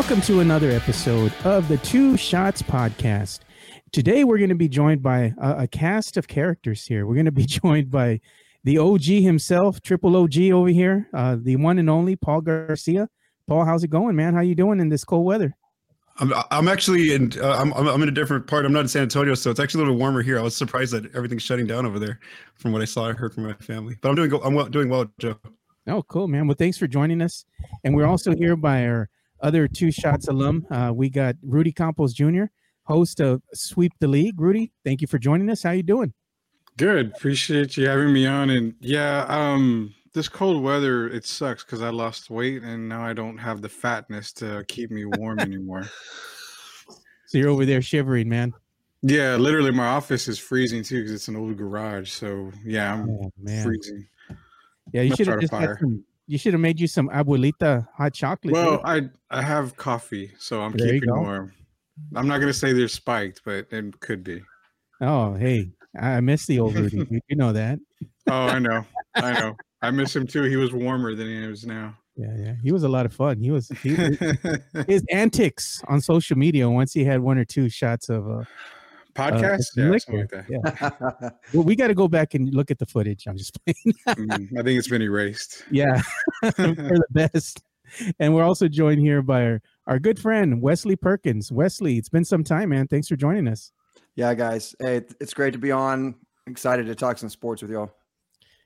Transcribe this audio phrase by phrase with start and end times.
[0.00, 3.40] Welcome to another episode of the Two Shots Podcast.
[3.92, 7.06] Today, we're going to be joined by a, a cast of characters here.
[7.06, 8.22] We're going to be joined by
[8.64, 13.10] the OG himself, Triple OG over here, uh, the one and only Paul Garcia.
[13.46, 14.32] Paul, how's it going, man?
[14.32, 15.54] How you doing in this cold weather?
[16.16, 18.64] I'm, I'm actually in uh, I'm, I'm in a different part.
[18.64, 20.38] I'm not in San Antonio, so it's actually a little warmer here.
[20.38, 22.20] I was surprised that everything's shutting down over there,
[22.54, 23.10] from what I saw.
[23.10, 25.36] I heard from my family, but I'm doing I'm well, doing well, Joe.
[25.86, 26.46] Oh, cool, man.
[26.46, 27.44] Well, thanks for joining us.
[27.84, 29.10] And we're also here by our
[29.42, 30.66] other two shots alum.
[30.70, 32.44] Uh, we got Rudy Campos Jr.,
[32.84, 34.40] host of Sweep the League.
[34.40, 35.62] Rudy, thank you for joining us.
[35.62, 36.12] How you doing?
[36.76, 37.12] Good.
[37.16, 38.50] Appreciate you having me on.
[38.50, 43.12] And yeah, um, this cold weather it sucks because I lost weight and now I
[43.12, 45.84] don't have the fatness to keep me warm anymore.
[47.26, 48.52] So you're over there shivering, man.
[49.02, 52.10] Yeah, literally, my office is freezing too because it's an old garage.
[52.10, 53.32] So yeah, I'm Oh,
[53.62, 54.06] freezing.
[54.92, 55.78] Yeah, you should have start a just had fire.
[55.80, 58.52] some, you should have made you some abuelita hot chocolate.
[58.52, 59.10] Well, dude.
[59.30, 61.52] I I have coffee, so I'm There keeping warm.
[62.14, 64.40] I'm not gonna say they're spiked, but it could be.
[65.00, 66.98] oh, hey, I miss the old Rudy.
[66.98, 67.80] you, you know that.
[68.28, 68.84] Oh, I know,
[69.16, 69.56] I know.
[69.82, 70.44] I miss him too.
[70.44, 71.96] He was warmer than he is now.
[72.14, 72.54] Yeah, yeah.
[72.62, 73.40] He was a lot of fun.
[73.40, 73.96] He was he,
[74.86, 78.44] his antics on social media once he had one or two shots of uh,
[79.14, 80.46] Podcast, uh, yeah, something like that.
[80.48, 81.30] Yeah.
[81.54, 83.26] Well, we got to go back and look at the footage.
[83.26, 83.96] I'm just playing.
[84.08, 85.64] Mm, I think it's been erased.
[85.70, 86.00] yeah,
[86.42, 87.62] for the best.
[88.20, 91.50] And we're also joined here by our, our good friend Wesley Perkins.
[91.50, 92.86] Wesley, it's been some time, man.
[92.86, 93.72] Thanks for joining us.
[94.14, 94.74] Yeah, guys.
[94.78, 96.14] Hey, it's great to be on.
[96.46, 97.90] Excited to talk some sports with y'all.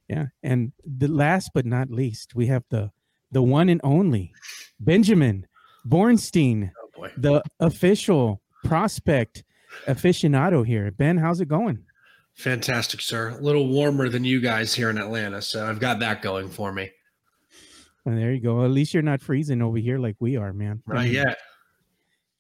[0.09, 2.91] Yeah, and the last but not least, we have the
[3.33, 4.33] the one and only
[4.78, 5.47] Benjamin
[5.89, 7.11] Bornstein, Oh boy.
[7.17, 9.43] the official prospect
[9.87, 10.91] aficionado here.
[10.91, 11.85] Ben, how's it going?
[12.35, 13.31] Fantastic, sir.
[13.31, 16.73] A little warmer than you guys here in Atlanta, so I've got that going for
[16.73, 16.91] me.
[18.05, 18.65] And there you go.
[18.65, 20.83] At least you're not freezing over here like we are, man.
[20.91, 21.39] I mean, yet.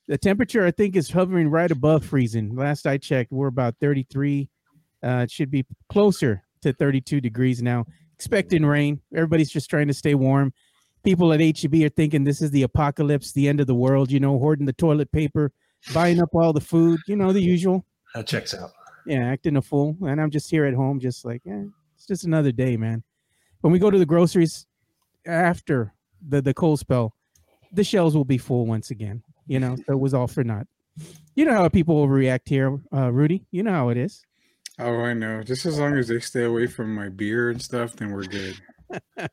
[0.08, 2.54] The temperature, I think, is hovering right above freezing.
[2.54, 4.50] Last I checked, we're about 33.
[5.02, 7.86] Uh, it should be closer to 32 degrees now.
[8.14, 9.00] Expecting rain.
[9.14, 10.52] Everybody's just trying to stay warm.
[11.04, 14.20] People at HEB are thinking this is the apocalypse, the end of the world, you
[14.20, 15.52] know, hoarding the toilet paper,
[15.92, 17.84] buying up all the food, you know, the usual.
[18.14, 18.70] That checks out.
[19.06, 19.96] Yeah, acting a fool.
[20.06, 21.64] And I'm just here at home, just like, eh,
[21.94, 23.02] it's just another day, man.
[23.60, 24.66] When we go to the groceries
[25.26, 25.92] after
[26.26, 27.14] the, the cold spell,
[27.72, 29.22] the shelves will be full once again.
[29.46, 30.66] You know, so it was all for naught.
[31.34, 33.44] You know how people overreact here, uh, Rudy.
[33.50, 34.24] You know how it is.
[34.78, 35.42] Oh, I know.
[35.42, 38.60] Just as long as they stay away from my beer and stuff, then we're good.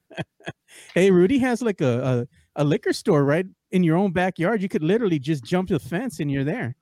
[0.94, 4.62] Hey, Rudy has like a, a, a liquor store right in your own backyard.
[4.62, 6.76] You could literally just jump the fence and you're there.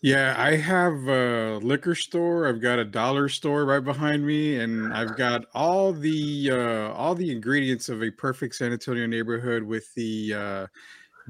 [0.00, 2.46] Yeah, I have a liquor store.
[2.46, 7.16] I've got a dollar store right behind me, and I've got all the uh, all
[7.16, 10.66] the ingredients of a perfect San Antonio neighborhood with the uh,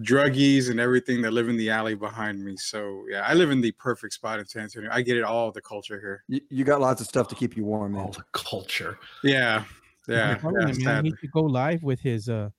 [0.03, 2.59] druggies and everything that live in the alley behind me.
[2.59, 4.91] So yeah, I live in the perfect spot in San Antonio.
[4.93, 6.25] I get it all the culture here.
[6.29, 8.03] You, you got lots of stuff to keep you warm, man.
[8.03, 8.99] All the culture.
[9.25, 9.65] Yeah,
[10.09, 10.67] yeah, You're telling yeah.
[10.67, 11.05] man, sad.
[11.07, 12.51] he should go live with his uh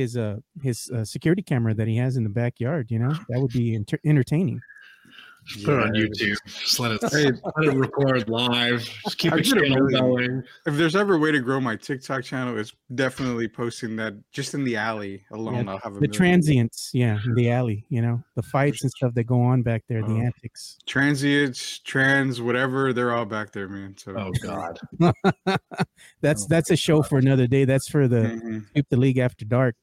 [0.00, 2.90] his uh his uh, security camera that he has in the backyard.
[2.90, 4.60] You know that would be enter- entertaining.
[5.46, 6.36] Just put it on YouTube.
[6.46, 7.24] Just let it, Hey,
[7.56, 8.80] let it record live.
[9.04, 10.42] Just keep I it a channel going.
[10.66, 14.52] If there's ever a way to grow my TikTok channel, it's definitely posting that just
[14.52, 15.66] in the alley alone.
[15.66, 16.12] I'll have a The million.
[16.12, 17.86] transients, yeah, in the alley.
[17.88, 20.20] You know the fights and stuff that go on back there, the Oh.
[20.20, 20.78] antics.
[20.86, 23.96] transients, trans, whatever, they're all back there, man.
[23.96, 24.78] So Oh God.
[26.20, 27.64] that's Oh, that's a show for another day.
[27.64, 28.70] That's for the Mhm.
[28.72, 29.74] sweep the league after dark.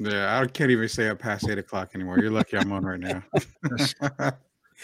[0.00, 2.18] Yeah, I can't even say up past eight o'clock anymore.
[2.18, 3.22] You're lucky I'm on right now.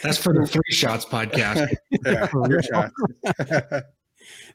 [0.02, 1.74] That's for the three shots podcast.
[2.04, 2.60] yeah, For your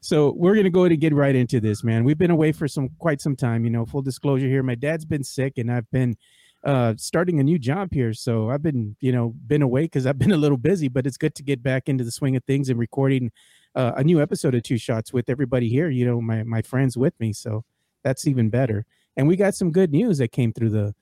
[0.02, 2.04] So we're gonna go ahead and get right into this, man.
[2.04, 3.64] We've been away for some quite some time.
[3.64, 4.62] You know, full disclosure here.
[4.62, 6.16] My dad's been sick, and I've been
[6.62, 8.12] uh starting a new job here.
[8.12, 10.86] So I've been, you know, been away because I've been a little busy.
[10.86, 13.32] But it's good to get back into the swing of things and recording
[13.74, 15.90] uh, a new episode of Two Shots with everybody here.
[15.90, 17.32] You know, my my friends with me.
[17.32, 17.64] So
[18.04, 18.86] that's even better.
[19.16, 20.94] And we got some good news that came through the,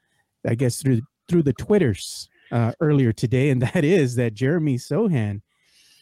[0.46, 5.42] I guess through through the twitters uh, earlier today, and that is that Jeremy Sochan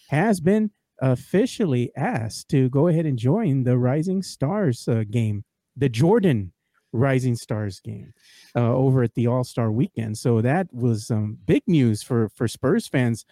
[0.09, 0.71] has been
[1.01, 5.45] officially asked to go ahead and join the Rising Stars uh, game,
[5.77, 6.53] the Jordan
[6.93, 8.13] Rising Stars game
[8.57, 10.17] uh, over at the All Star Weekend.
[10.17, 13.25] So that was um, big news for for Spurs fans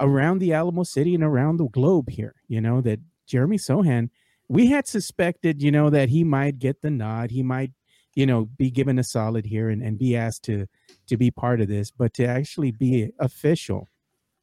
[0.00, 2.34] around the Alamo City and around the globe here.
[2.48, 4.10] You know that Jeremy Sochan,
[4.48, 7.30] we had suspected, you know, that he might get the nod.
[7.30, 7.72] He might,
[8.14, 10.66] you know, be given a solid here and, and be asked to
[11.08, 13.88] to be part of this, but to actually be official,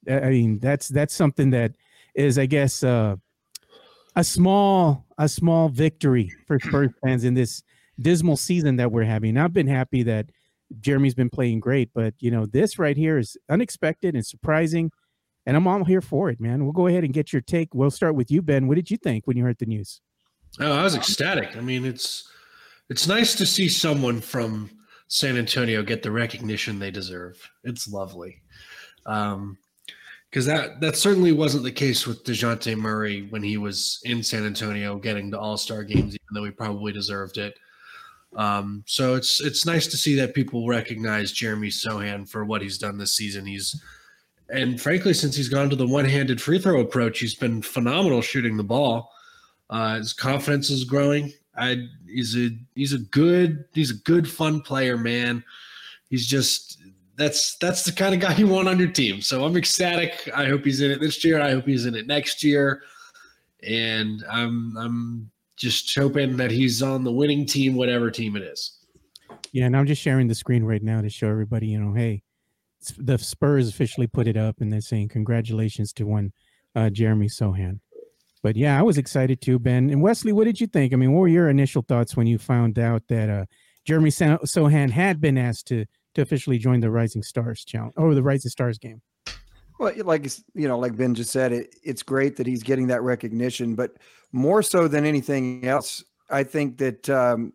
[0.09, 1.73] I mean, that's that's something that
[2.15, 3.15] is, I guess, uh,
[4.15, 7.63] a small a small victory for Spurs fans in this
[8.00, 9.38] dismal season that we're having.
[9.38, 10.29] I've been happy that
[10.79, 14.91] Jeremy's been playing great, but you know this right here is unexpected and surprising,
[15.45, 16.63] and I'm all here for it, man.
[16.63, 17.74] We'll go ahead and get your take.
[17.74, 18.67] We'll start with you, Ben.
[18.67, 20.01] What did you think when you heard the news?
[20.59, 21.56] Oh, I was ecstatic.
[21.56, 22.27] I mean, it's
[22.91, 24.69] it's nice to see someone from
[25.07, 27.41] San Antonio get the recognition they deserve.
[27.63, 28.41] It's lovely.
[29.05, 29.57] Um,
[30.29, 34.45] because that that certainly wasn't the case with Dejounte Murray when he was in San
[34.45, 37.57] Antonio getting the All Star games, even though he probably deserved it.
[38.35, 42.77] Um, so it's it's nice to see that people recognize Jeremy Sochan for what he's
[42.77, 43.45] done this season.
[43.45, 43.81] He's
[44.49, 48.57] and frankly, since he's gone to the one-handed free throw approach, he's been phenomenal shooting
[48.57, 49.09] the ball.
[49.69, 51.31] Uh, his confidence is growing.
[51.56, 55.44] I, he's a he's a good he's a good fun player, man.
[56.09, 56.81] He's just
[57.18, 59.21] that's that's the kind of guy you want on your team.
[59.21, 60.30] So I'm ecstatic.
[60.36, 61.42] I hope he's in it this year.
[61.42, 62.83] I hope he's in it next year.
[63.63, 68.80] And I'm I'm just hoping that he's on the winning team, whatever team it is.
[69.51, 72.24] Yeah, and I'm just sharing the screen right now to show everybody, you know, hey,
[72.98, 76.31] the Spurs officially put it up and they're saying congratulations to one
[76.75, 77.80] uh, Jeremy Sochan.
[78.43, 79.89] But yeah, I was excited too, Ben.
[79.89, 80.93] And Wesley, what did you think?
[80.93, 83.45] I mean, what were your initial thoughts when you found out that uh,
[83.85, 85.85] Jeremy Sochan had been asked to
[86.15, 89.01] to officially join the Rising Stars challenge or the Rising Stars game?
[89.79, 93.01] Well, like you know, like Ben just said, it, it's great that he's getting that
[93.01, 93.97] recognition, but
[94.31, 97.53] more so than anything else, I think that um,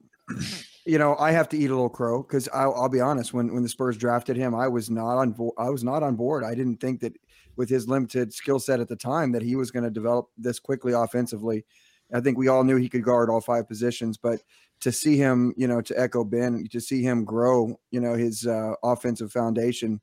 [0.87, 3.33] you know I have to eat a little crow because I'll, I'll, be honest.
[3.33, 5.51] When when the Spurs drafted him, I was not on.
[5.59, 6.43] I was not on board.
[6.43, 7.17] I didn't think that
[7.57, 10.59] with his limited skill set at the time that he was going to develop this
[10.59, 11.65] quickly offensively.
[12.13, 14.41] I think we all knew he could guard all five positions, but
[14.81, 18.47] to see him, you know, to echo Ben, to see him grow, you know, his
[18.47, 20.01] uh, offensive foundation,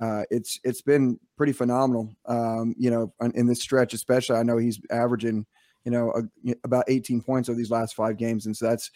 [0.00, 2.14] uh, it's it's been pretty phenomenal.
[2.26, 5.46] Um, you know, in this stretch, especially, I know he's averaging,
[5.84, 8.90] you know, a, about 18 points over these last five games, and so that's,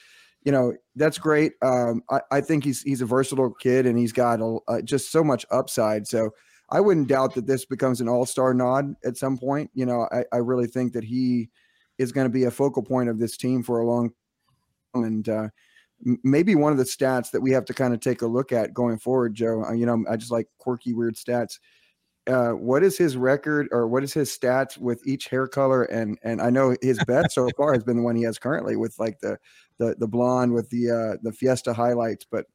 [0.45, 1.53] you know, that's great.
[1.63, 5.11] Um, I, I think he's he's a versatile kid, and he's got a, uh, just
[5.11, 6.07] so much upside.
[6.07, 6.33] So
[6.71, 9.71] I wouldn't doubt that this becomes an all star nod at some point.
[9.75, 11.51] You know, I, I really think that he
[11.99, 14.13] is going to be a focal point of this team for a long
[14.95, 15.49] and uh,
[16.25, 18.75] maybe one of the stats that we have to kind of take a look at
[18.75, 19.65] going forward, Joe.
[19.65, 21.59] Uh, you know, I just like quirky, weird stats.
[22.27, 25.85] Uh, what is his record or what is his stats with each hair color?
[25.85, 28.77] And and I know his best so far has been the one he has currently
[28.77, 29.39] with like the
[29.79, 32.27] the the blonde with the uh, the Fiesta highlights.
[32.31, 32.47] But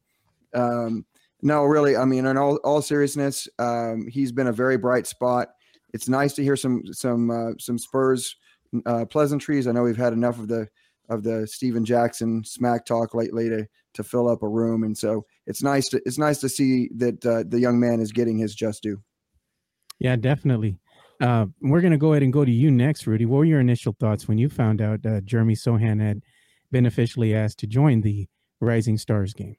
[0.54, 1.04] um,
[1.46, 5.50] no, really, I mean, in all all seriousness, um, he's been a very bright spot.
[5.94, 8.34] It's nice to hear some some uh, some Spurs
[8.84, 9.68] uh, pleasantries.
[9.68, 10.66] I know we've had enough of the
[11.08, 13.64] of the Stephen Jackson smack talk lately to
[13.94, 17.24] to fill up a room, and so it's nice to it's nice to see that
[17.24, 19.00] uh, the young man is getting his just due.
[20.00, 20.80] Yeah, definitely.
[21.20, 23.24] Uh, we're gonna go ahead and go to you next, Rudy.
[23.24, 26.22] What were your initial thoughts when you found out uh, Jeremy Sochan had
[26.72, 28.26] been officially asked to join the
[28.60, 29.56] Rising Stars game?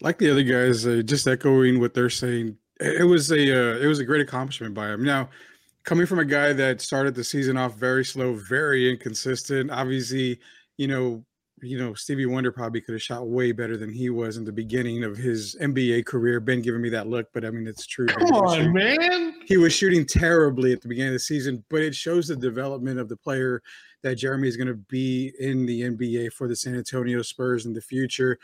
[0.00, 3.86] Like the other guys, uh, just echoing what they're saying, it was a uh, it
[3.86, 5.04] was a great accomplishment by him.
[5.04, 5.30] Now,
[5.84, 9.70] coming from a guy that started the season off very slow, very inconsistent.
[9.70, 10.40] Obviously,
[10.76, 11.24] you know,
[11.62, 14.52] you know, Stevie Wonder probably could have shot way better than he was in the
[14.52, 16.40] beginning of his NBA career.
[16.40, 18.06] Ben giving me that look, but I mean, it's true.
[18.06, 19.34] Come on, shooting, man.
[19.46, 22.98] He was shooting terribly at the beginning of the season, but it shows the development
[22.98, 23.62] of the player
[24.02, 27.72] that Jeremy is going to be in the NBA for the San Antonio Spurs in
[27.72, 28.38] the future.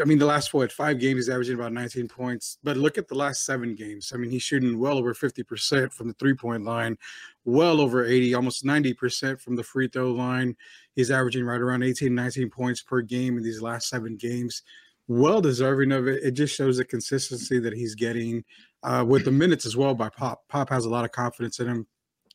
[0.00, 2.56] I mean, the last what five games he's averaging about 19 points.
[2.62, 4.12] But look at the last seven games.
[4.14, 6.96] I mean, he's shooting well over 50% from the three point line,
[7.44, 10.56] well over 80, almost 90% from the free throw line.
[10.94, 14.62] He's averaging right around 18, 19 points per game in these last seven games.
[15.08, 16.22] Well deserving of it.
[16.22, 18.44] It just shows the consistency that he's getting
[18.82, 20.42] uh, with the minutes as well by Pop.
[20.48, 21.86] Pop has a lot of confidence in him.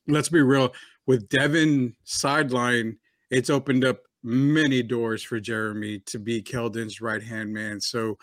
[0.08, 0.74] Let's be real.
[1.08, 2.98] With Devin sideline,
[3.32, 7.80] it's opened up many doors for Jeremy to be Keldon's right hand man.
[7.80, 8.18] So,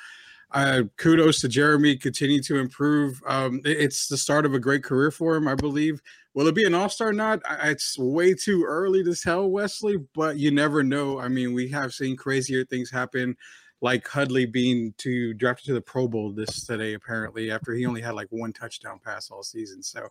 [0.52, 1.96] uh, kudos to Jeremy.
[1.96, 3.20] Continue to improve.
[3.26, 6.00] Um, it's the start of a great career for him, I believe.
[6.34, 7.12] Will it be an all star?
[7.12, 7.40] Not.
[7.64, 9.96] It's way too early to tell, Wesley.
[10.14, 11.18] But you never know.
[11.18, 13.36] I mean, we have seen crazier things happen,
[13.80, 18.00] like Huntley being to drafted to the Pro Bowl this today, apparently after he only
[18.00, 19.82] had like one touchdown pass all season.
[19.82, 20.08] So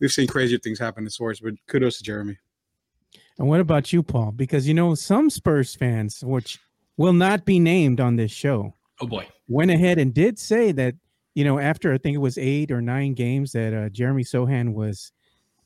[0.00, 1.40] we've seen crazier things happen in sports.
[1.40, 2.36] But kudos to Jeremy.
[3.38, 4.32] And what about you, Paul?
[4.32, 6.58] Because you know some Spurs fans, which
[6.96, 10.94] will not be named on this show, oh boy, went ahead and did say that
[11.34, 14.72] you know after I think it was eight or nine games that uh, Jeremy Sochan
[14.72, 15.12] was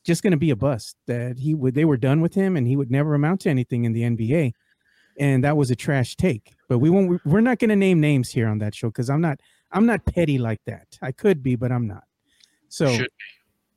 [0.03, 0.97] just going to be a bust.
[1.07, 3.85] That he would they were done with him and he would never amount to anything
[3.85, 4.53] in the NBA,
[5.19, 6.55] and that was a trash take.
[6.69, 7.25] But we won't.
[7.25, 9.41] We're not going to name names here on that show because I'm not.
[9.73, 10.99] I'm not petty like that.
[11.01, 12.03] I could be, but I'm not.
[12.69, 12.99] So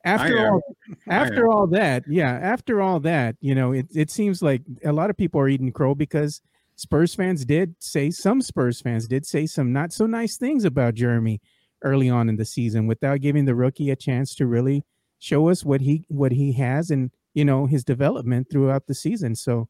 [0.05, 0.61] after all
[1.07, 5.09] after all that yeah after all that you know it, it seems like a lot
[5.09, 6.41] of people are eating crow because
[6.75, 10.95] Spurs fans did say some Spurs fans did say some not so nice things about
[10.95, 11.39] Jeremy
[11.83, 14.83] early on in the season without giving the rookie a chance to really
[15.19, 19.35] show us what he what he has and you know his development throughout the season.
[19.35, 19.69] So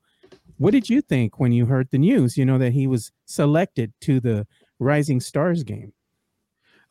[0.58, 3.94] what did you think when you heard the news, you know, that he was selected
[4.02, 4.48] to the
[4.80, 5.94] Rising Stars game?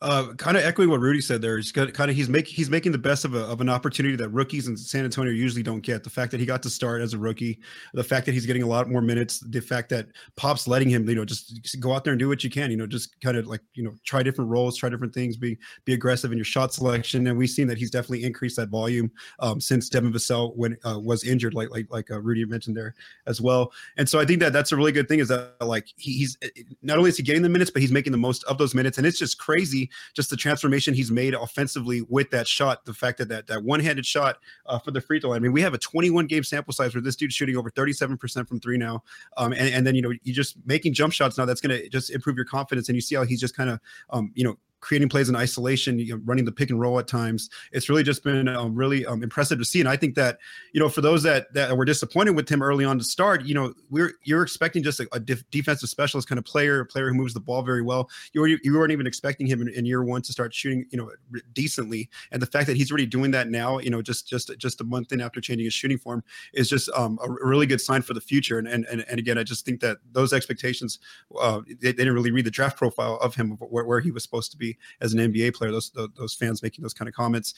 [0.03, 1.55] Uh, kind of echoing what Rudy said there.
[1.55, 4.27] He's kind of he's making he's making the best of a, of an opportunity that
[4.29, 6.03] rookies in San Antonio usually don't get.
[6.03, 7.59] The fact that he got to start as a rookie,
[7.93, 11.07] the fact that he's getting a lot more minutes, the fact that Pop's letting him,
[11.07, 12.69] you know, just, go out there and do what you can.
[12.69, 15.57] You know, just kind of like you know try different roles, try different things, be
[15.85, 17.25] be aggressive in your shot selection.
[17.27, 20.99] And we've seen that he's definitely increased that volume um, since Devin Vassell when uh,
[20.99, 22.93] was injured, like like like uh, Rudy mentioned there
[23.25, 23.71] as well.
[23.97, 26.37] And so I think that that's a really good thing is that like he, he's
[26.81, 28.97] not only is he getting the minutes, but he's making the most of those minutes.
[28.97, 32.85] And it's just crazy, just the transformation he's made offensively with that shot.
[32.85, 35.33] The fact that that, that one-handed shot uh, for the free throw.
[35.33, 38.47] I mean, we have a 21 game sample size where this dude's shooting over 37%
[38.47, 39.03] from three now.
[39.37, 41.89] Um, and, and then, you know, you just making jump shots now, that's going to
[41.89, 42.89] just improve your confidence.
[42.89, 45.97] And you see how he's just kind of, um, you know, creating plays in isolation,
[45.97, 47.49] you know, running the pick and roll at times.
[47.71, 49.79] It's really just been um, really um, impressive to see.
[49.79, 50.39] And I think that
[50.73, 53.53] you know, for those that that were disappointed with him early on to start, you
[53.53, 57.07] know, we're you're expecting just a, a def- defensive specialist kind of player, a player
[57.07, 58.09] who moves the ball very well.
[58.33, 60.97] You were you weren't even expecting him in, in year one to start shooting, you
[60.97, 61.09] know,
[61.53, 62.09] decently.
[62.31, 64.83] And the fact that he's already doing that now, you know, just just just a
[64.83, 68.13] month in after changing his shooting form is just um, a really good sign for
[68.13, 68.59] the future.
[68.59, 70.99] And and and, and again, I just think that those expectations,
[71.39, 74.23] uh, they, they didn't really read the draft profile of him where, where he was
[74.23, 75.71] supposed to be as an NBA player.
[75.71, 77.53] Those those fans making those kind of comments.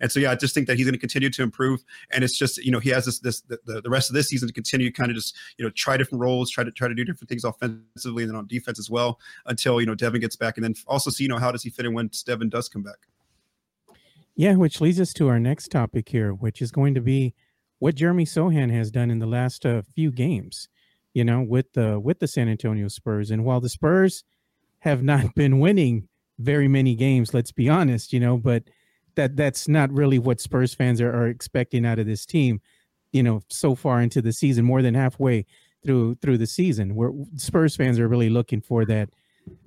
[0.00, 1.82] And so, yeah, I just think that he's going to continue to improve.
[2.10, 4.46] And it's just, you know, he has this, this, the, the rest of this season
[4.46, 7.04] to continue kind of just, you know, try different roles, try to try to do
[7.04, 10.58] different things offensively and then on defense as well until, you know, Devin gets back.
[10.58, 12.82] And then also see, you know, how does he fit in when Devin does come
[12.82, 13.06] back?
[14.34, 17.34] Yeah, which leads us to our next topic here, which is going to be
[17.78, 20.68] what Jeremy Sochan has done in the last uh, few games,
[21.14, 23.30] you know, with the with the San Antonio Spurs.
[23.30, 24.24] And while the Spurs
[24.80, 27.34] have not been winning very many games.
[27.34, 28.64] Let's be honest, you know, but
[29.14, 32.60] that that's not really what Spurs fans are, are expecting out of this team.
[33.12, 35.46] You know, so far into the season, more than halfway
[35.84, 39.10] through through the season, where Spurs fans are really looking for that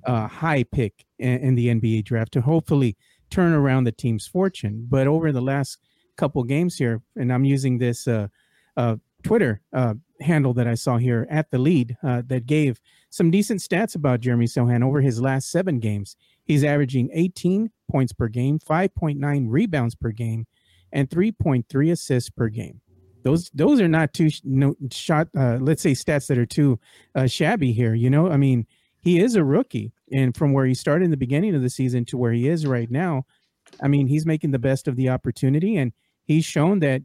[0.04, 2.96] uh, high pick in, in, the NBA draft to hopefully
[3.30, 4.86] turn around the team's fortune.
[4.88, 5.78] But over the last
[6.16, 8.28] couple games here, and I'm using this uh,
[8.76, 13.30] uh, Twitter uh, handle that I saw here at the lead uh, that gave some
[13.30, 16.16] decent stats about Jeremy Sochan over his last seven games.
[16.50, 20.48] He's averaging 18 points per game, 5.9 rebounds per game,
[20.90, 22.80] and 3.3 assists per game.
[23.22, 25.28] Those those are not too no, shot.
[25.38, 26.80] Uh, let's say stats that are too
[27.14, 27.94] uh, shabby here.
[27.94, 28.66] You know, I mean,
[28.98, 32.04] he is a rookie, and from where he started in the beginning of the season
[32.06, 33.26] to where he is right now,
[33.80, 35.92] I mean, he's making the best of the opportunity, and
[36.24, 37.02] he's shown that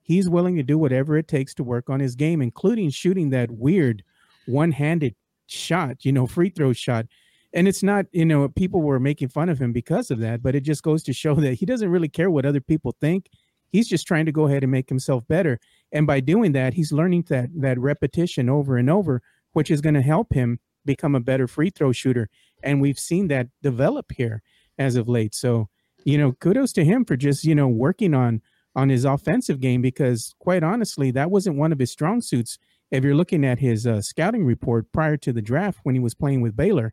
[0.00, 3.50] he's willing to do whatever it takes to work on his game, including shooting that
[3.50, 4.02] weird
[4.46, 5.16] one-handed
[5.48, 7.04] shot, you know, free throw shot.
[7.52, 10.54] And it's not, you know, people were making fun of him because of that, but
[10.54, 13.28] it just goes to show that he doesn't really care what other people think.
[13.68, 15.58] He's just trying to go ahead and make himself better.
[15.92, 19.22] And by doing that, he's learning that that repetition over and over,
[19.52, 22.28] which is going to help him become a better free throw shooter.
[22.62, 24.42] And we've seen that develop here
[24.78, 25.34] as of late.
[25.34, 25.68] So,
[26.04, 28.42] you know, kudos to him for just, you know, working on
[28.74, 32.58] on his offensive game because quite honestly, that wasn't one of his strong suits
[32.90, 36.14] if you're looking at his uh, scouting report prior to the draft when he was
[36.14, 36.92] playing with Baylor,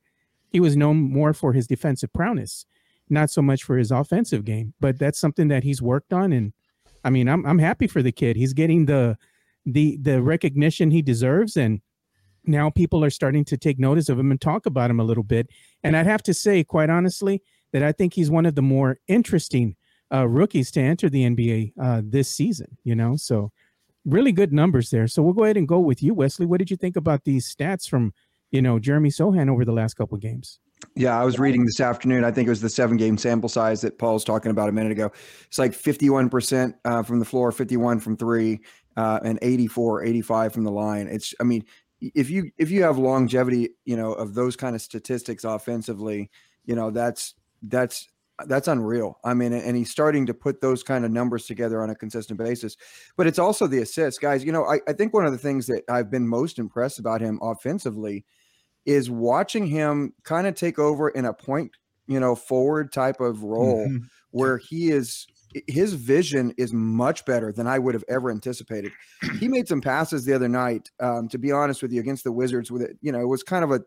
[0.53, 2.65] he was known more for his defensive prowess,
[3.10, 4.74] not so much for his offensive game.
[4.79, 6.53] But that's something that he's worked on, and
[7.03, 8.38] I mean, I'm I'm happy for the kid.
[8.38, 9.17] He's getting the
[9.65, 11.81] the the recognition he deserves, and
[12.45, 15.24] now people are starting to take notice of him and talk about him a little
[15.24, 15.50] bit.
[15.83, 17.41] And I'd have to say, quite honestly,
[17.72, 19.75] that I think he's one of the more interesting
[20.13, 22.77] uh, rookies to enter the NBA uh, this season.
[22.83, 23.51] You know, so
[24.05, 25.07] really good numbers there.
[25.07, 26.45] So we'll go ahead and go with you, Wesley.
[26.45, 28.13] What did you think about these stats from,
[28.53, 30.60] you know, Jeremy Sochan over the last couple of games?
[30.95, 32.24] Yeah, I was reading this afternoon.
[32.24, 34.72] I think it was the seven game sample size that Paul was talking about a
[34.72, 35.12] minute ago.
[35.45, 38.60] It's like 51% uh, from the floor, 51 from three,
[38.95, 41.07] uh, and 84, 85 from the line.
[41.07, 41.65] It's, I mean,
[42.00, 46.29] if you if you have longevity, you know, of those kind of statistics offensively,
[46.65, 47.33] you know, that's
[47.63, 48.10] that's
[48.45, 49.19] that's unreal.
[49.24, 52.38] I mean, and he's starting to put those kind of numbers together on a consistent
[52.38, 52.75] basis.
[53.15, 54.43] But it's also the assists, guys.
[54.43, 57.22] You know, I, I think one of the things that I've been most impressed about
[57.22, 58.25] him offensively
[58.85, 61.71] is watching him kind of take over in a point,
[62.07, 64.05] you know, forward type of role mm-hmm.
[64.31, 65.27] where he is
[65.67, 68.91] his vision is much better than I would have ever anticipated.
[69.39, 72.31] He made some passes the other night, um, to be honest with you, against the
[72.31, 72.71] Wizards.
[72.71, 73.81] With it, you know, it was kind of a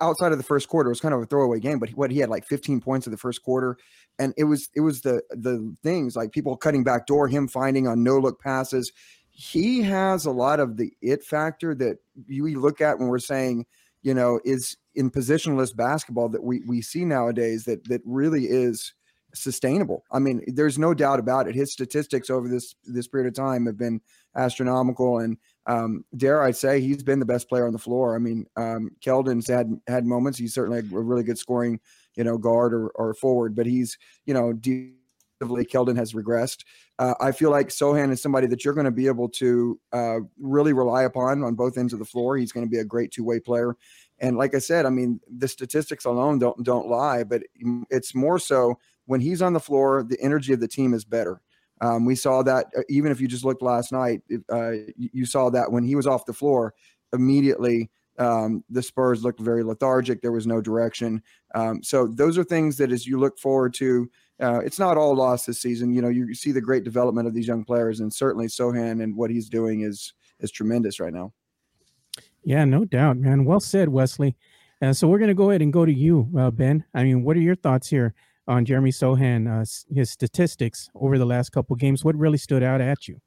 [0.00, 1.78] outside of the first quarter, it was kind of a throwaway game.
[1.78, 3.76] But what he had like 15 points in the first quarter,
[4.18, 7.86] and it was it was the the things like people cutting back door, him finding
[7.86, 8.92] on no look passes.
[9.30, 13.66] he has a lot of the it factor that we look at when we're saying,
[14.06, 18.94] you know, is in positionless basketball that we we see nowadays that that really is
[19.34, 20.04] sustainable.
[20.12, 21.56] I mean, there's no doubt about it.
[21.56, 24.00] His statistics over this this period of time have been
[24.36, 25.36] astronomical, and
[25.66, 28.14] um, dare I say, he's been the best player on the floor.
[28.14, 30.38] I mean, um, Keldon's had had moments.
[30.38, 31.80] He's certainly a really good scoring,
[32.14, 34.52] you know, guard or, or forward, but he's you know.
[34.52, 34.95] Defensively,
[35.40, 36.64] Keldon has regressed.
[36.98, 40.18] Uh, I feel like Sochan is somebody that you're going to be able to uh,
[40.38, 42.36] really rely upon on both ends of the floor.
[42.36, 43.76] He's going to be a great two way player.
[44.18, 47.42] And like I said, I mean, the statistics alone don't don't lie, but
[47.90, 51.40] it's more so when he's on the floor, the energy of the team is better.
[51.80, 55.50] Um, we saw that uh, even if you just looked last night, uh, you saw
[55.50, 56.74] that when he was off the floor,
[57.12, 60.22] immediately um, the Spurs looked very lethargic.
[60.22, 61.22] There was no direction.
[61.54, 65.14] Um, so those are things that as you look forward to, uh, it's not all
[65.14, 65.92] lost this season.
[65.92, 69.16] You know, you see the great development of these young players, and certainly Sochan and
[69.16, 71.32] what he's doing is is tremendous right now.
[72.44, 73.44] Yeah, no doubt, man.
[73.44, 74.36] Well said, Wesley.
[74.82, 76.84] Uh, so we're going to go ahead and go to you, uh, Ben.
[76.94, 78.14] I mean, what are your thoughts here
[78.48, 79.64] on Jeremy Sochan, uh,
[79.94, 82.04] his statistics over the last couple games.
[82.04, 83.20] What really stood out at you?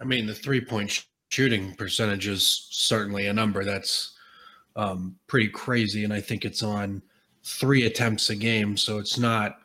[0.00, 4.14] I mean, the three point sh- shooting percentage is certainly a number that's
[4.74, 7.02] um, pretty crazy, and I think it's on
[7.44, 9.58] three attempts a game, so it's not.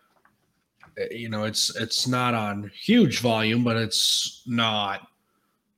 [1.11, 5.07] You know, it's it's not on huge volume, but it's not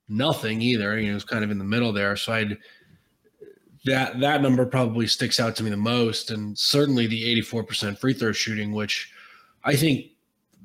[0.07, 0.97] nothing either.
[0.99, 2.15] You know, it's kind of in the middle there.
[2.15, 2.57] So I'd
[3.85, 8.13] that that number probably sticks out to me the most, and certainly the 84% free
[8.13, 9.11] throw shooting, which
[9.63, 10.07] I think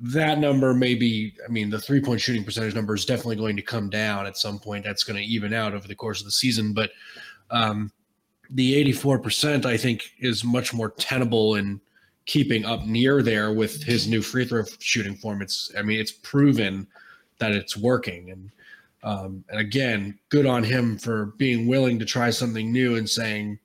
[0.01, 1.35] that number may be.
[1.47, 4.37] I mean, the three point shooting percentage number is definitely going to come down at
[4.37, 4.85] some point.
[4.85, 6.91] That's going to even out over the course of the season, but
[7.51, 7.93] um,
[8.51, 11.81] the 84% I think is much more tenable in
[12.27, 15.43] keeping up near there with his new free throw shooting form.
[15.43, 16.87] It's I mean, it's proven
[17.39, 18.51] that it's working and
[19.05, 23.59] um, and again, good on him for being willing to try something new and saying,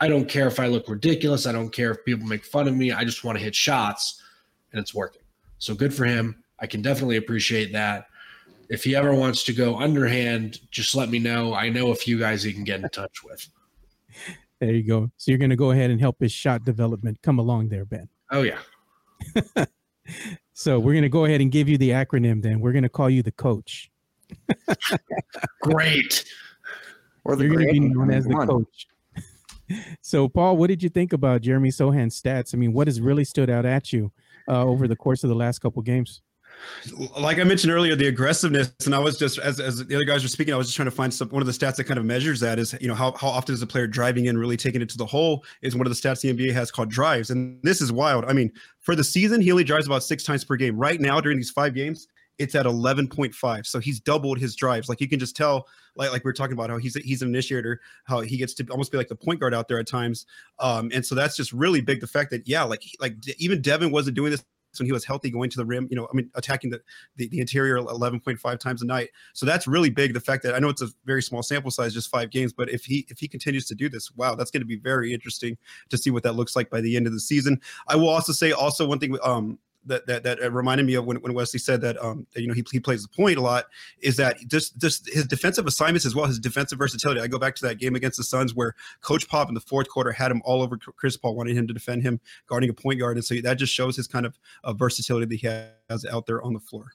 [0.00, 1.46] I don't care if I look ridiculous.
[1.46, 2.92] I don't care if people make fun of me.
[2.92, 4.22] I just want to hit shots
[4.70, 5.22] and it's working.
[5.58, 6.42] So good for him.
[6.60, 8.06] I can definitely appreciate that.
[8.68, 11.54] If he ever wants to go underhand, just let me know.
[11.54, 13.48] I know a few guys he can get in touch with.
[14.60, 15.10] There you go.
[15.16, 18.08] So you're going to go ahead and help his shot development come along there, Ben.
[18.30, 18.58] Oh, yeah.
[20.54, 22.60] so we're going to go ahead and give you the acronym then.
[22.60, 23.90] We're going to call you the coach.
[25.62, 26.24] Great.
[27.24, 28.86] Or the You're going to be known as the coach.
[30.00, 32.54] so, Paul, what did you think about Jeremy Sochan's stats?
[32.54, 34.12] I mean, what has really stood out at you
[34.48, 36.22] uh, over the course of the last couple games?
[37.18, 40.22] Like I mentioned earlier, the aggressiveness, and I was just as, as the other guys
[40.22, 41.98] were speaking, I was just trying to find some one of the stats that kind
[41.98, 44.56] of measures that is, you know, how, how often is a player driving in, really
[44.56, 47.30] taking it to the hole is one of the stats the NBA has called drives.
[47.30, 48.24] And this is wild.
[48.26, 50.76] I mean, for the season, he only drives about six times per game.
[50.76, 55.00] Right now, during these five games, it's at 11.5 so he's doubled his drives like
[55.00, 57.80] you can just tell like like we are talking about how he's he's an initiator
[58.04, 60.26] how he gets to almost be like the point guard out there at times
[60.58, 63.90] um and so that's just really big the fact that yeah like like even devin
[63.90, 64.44] wasn't doing this
[64.78, 66.80] when he was healthy going to the rim you know i mean attacking the,
[67.16, 69.10] the, the interior 11.5 times a night.
[69.32, 71.94] So that's really big the fact that i know it's a very small sample size
[71.94, 74.62] just five games but if he if he continues to do this wow that's going
[74.62, 75.56] to be very interesting
[75.88, 77.60] to see what that looks like by the end of the season.
[77.88, 81.16] I will also say also one thing um that that, that reminded me of when,
[81.18, 83.66] when Wesley said that um that, you know he, he plays the point a lot
[84.00, 87.20] is that just just his defensive assignments as well his defensive versatility.
[87.20, 89.88] I go back to that game against the Suns where Coach Pop in the fourth
[89.88, 93.00] quarter had him all over Chris Paul, wanted him to defend him guarding a point
[93.00, 95.46] guard, and so that just shows his kind of uh, versatility that he
[95.90, 96.92] has out there on the floor.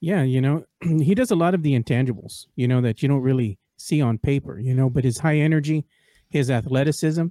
[0.00, 3.22] Yeah, you know, he does a lot of the intangibles, you know, that you don't
[3.22, 5.84] really see on paper, you know, but his high energy,
[6.28, 7.26] his athleticism,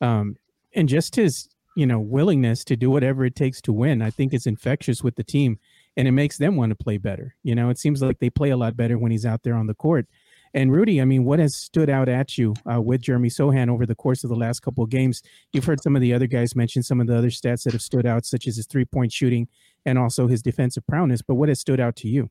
[0.00, 0.36] um,
[0.74, 4.32] and just his you know willingness to do whatever it takes to win i think
[4.32, 5.58] is infectious with the team
[5.96, 7.70] and it makes them want to play better you know?
[7.70, 10.06] It seems like they play a lot better when he's out there on the court.
[10.54, 13.86] And rudy i mean what has stood out at you uh, with jeremy sochan over
[13.86, 15.22] the course of the last couple of games?
[15.52, 17.82] You've heard some of the other guys mention some of the other stats that have
[17.82, 19.48] stood out such as his three point shooting
[19.86, 22.28] and also his defensive prowess but what has stood out to you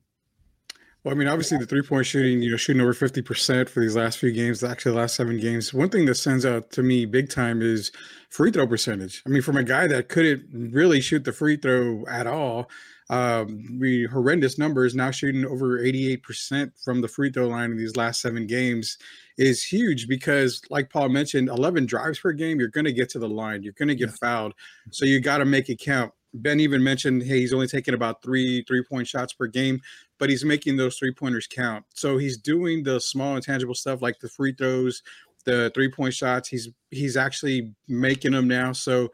[1.04, 3.96] well, I mean, obviously the three point shooting, you know, shooting over 50% for these
[3.96, 5.74] last few games, actually the last seven games.
[5.74, 7.92] One thing that stands out to me big time is
[8.30, 9.24] free throw percentage.
[9.26, 12.70] I mean, from a guy that couldn't really shoot the free throw at all,
[13.10, 17.98] um, we horrendous numbers now shooting over 88% from the free throw line in these
[17.98, 18.98] last seven games
[19.38, 23.20] is huge because, like Paul mentioned, 11 drives per game, you're going to get to
[23.20, 24.16] the line, you're going to get yeah.
[24.22, 24.54] fouled.
[24.92, 26.14] So you got to make it count.
[26.34, 29.82] Ben even mentioned, hey, he's only taking about three three point shots per game,
[30.18, 31.86] but he's making those three pointers count.
[31.94, 35.04] So he's doing the small intangible stuff like the free throws,
[35.46, 36.48] the three point shots.
[36.48, 38.72] He's he's actually making them now.
[38.72, 39.10] So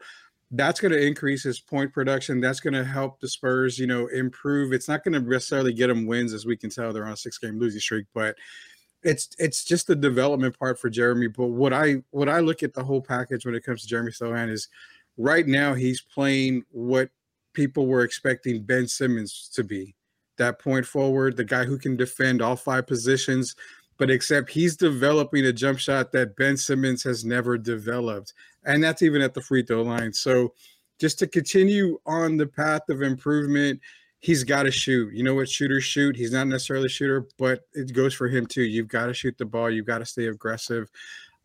[0.50, 2.40] that's going to increase his point production.
[2.40, 4.72] That's going to help the Spurs, you know, improve.
[4.72, 7.16] It's not going to necessarily get them wins, as we can tell they're on a
[7.16, 8.34] six-game losing streak, but
[9.02, 11.28] it's it's just the development part for Jeremy.
[11.28, 14.10] But what I what I look at the whole package when it comes to Jeremy
[14.10, 14.68] Sochan is
[15.18, 17.10] right now he's playing what
[17.52, 19.94] people were expecting Ben Simmons to be.
[20.38, 23.56] That point forward, the guy who can defend all five positions,
[23.98, 28.32] but except he's developing a jump shot that Ben Simmons has never developed.
[28.64, 30.12] And that's even at the free throw line.
[30.12, 30.54] So
[31.00, 33.80] just to continue on the path of improvement,
[34.20, 35.12] he's got to shoot.
[35.12, 36.16] You know what shooters shoot?
[36.16, 38.62] He's not necessarily a shooter, but it goes for him too.
[38.62, 40.90] You've got to shoot the ball, you've got to stay aggressive.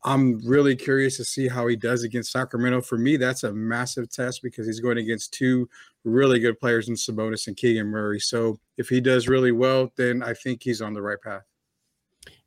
[0.05, 2.81] I'm really curious to see how he does against Sacramento.
[2.81, 5.69] For me, that's a massive test because he's going against two
[6.03, 8.19] really good players in Sabonis and Keegan Murray.
[8.19, 11.43] So if he does really well, then I think he's on the right path.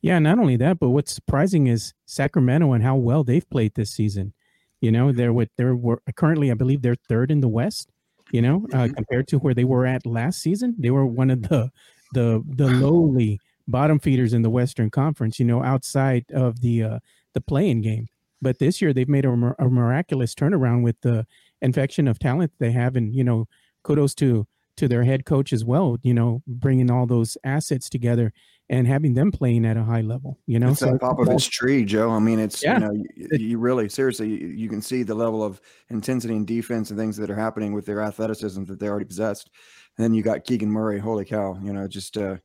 [0.01, 3.91] Yeah, not only that, but what's surprising is Sacramento and how well they've played this
[3.91, 4.33] season.
[4.81, 5.77] You know, they're with they're
[6.15, 7.91] currently, I believe, they're third in the West.
[8.33, 8.95] You know, uh, mm-hmm.
[8.95, 11.71] compared to where they were at last season, they were one of the
[12.13, 15.39] the the lowly bottom feeders in the Western Conference.
[15.39, 16.99] You know, outside of the uh,
[17.37, 18.09] the playing game.
[18.41, 21.27] But this year they've made a, a miraculous turnaround with the
[21.61, 23.47] infection of talent they have, and you know,
[23.85, 24.47] kudos to
[24.79, 25.99] to their head coach as well.
[26.03, 28.33] You know, bringing all those assets together
[28.69, 30.39] and having them playing at a high level.
[30.47, 32.11] You know, it's so top of his tree, Joe.
[32.11, 32.75] I mean, it's yeah.
[32.75, 36.47] you know, you, you really seriously you, you, can see the level of intensity and
[36.47, 39.51] defense and things that are happening with their athleticism that they already possessed.
[39.97, 40.99] And then you got Keegan Murray.
[40.99, 41.59] Holy cow!
[41.63, 42.37] You know, just uh,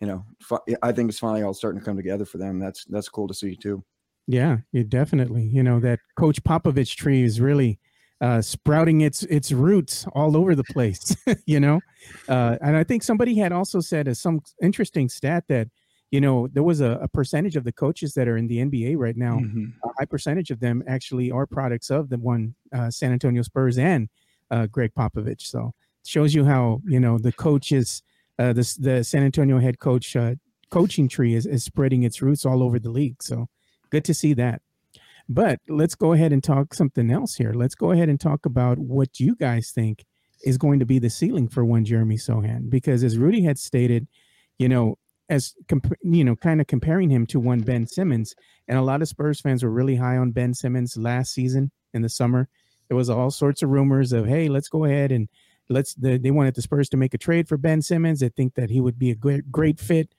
[0.00, 0.24] you know,
[0.82, 2.58] I think it's finally all starting to come together for them.
[2.58, 3.84] That's that's cool to see too.
[4.28, 5.44] Yeah, it definitely.
[5.44, 7.80] You know that Coach Popovich tree is really
[8.20, 11.16] uh, sprouting its its roots all over the place.
[11.46, 11.80] you know,
[12.28, 15.68] uh, and I think somebody had also said uh, some interesting stat that
[16.10, 18.98] you know there was a, a, percentage of the coaches that are in the NBA
[18.98, 19.38] right now.
[19.38, 19.66] Mm-hmm.
[19.82, 23.78] A high percentage of them actually are products of the one uh, San Antonio Spurs
[23.78, 24.10] and
[24.50, 25.40] uh, Gregg Popovich.
[25.40, 28.02] So it shows you how you know the coaches,
[28.38, 30.34] uh, the the San Antonio head coach uh,
[30.70, 33.22] coaching tree is, is spreading its roots all over the league.
[33.22, 33.48] So
[33.90, 34.62] good to see that.
[35.28, 37.52] But let's go ahead and talk something else here.
[37.52, 40.04] Let's go ahead and talk about what you guys think
[40.42, 44.06] is going to be the ceiling for one Jeremy Sochan, Because as Rudy had stated,
[44.58, 44.96] you know,
[45.28, 48.34] as comp- you know, kind of comparing him to one Ben Simmons,
[48.66, 52.02] and a lot of Spurs fans were really high on Ben Simmons last season in
[52.02, 52.48] the summer.
[52.88, 55.28] There was all sorts of rumors of, hey, let's go ahead and
[55.68, 55.92] let's.
[55.94, 58.20] The, they wanted the Spurs to make a trade for Ben Simmons.
[58.20, 60.14] They think that he would be a great, great fit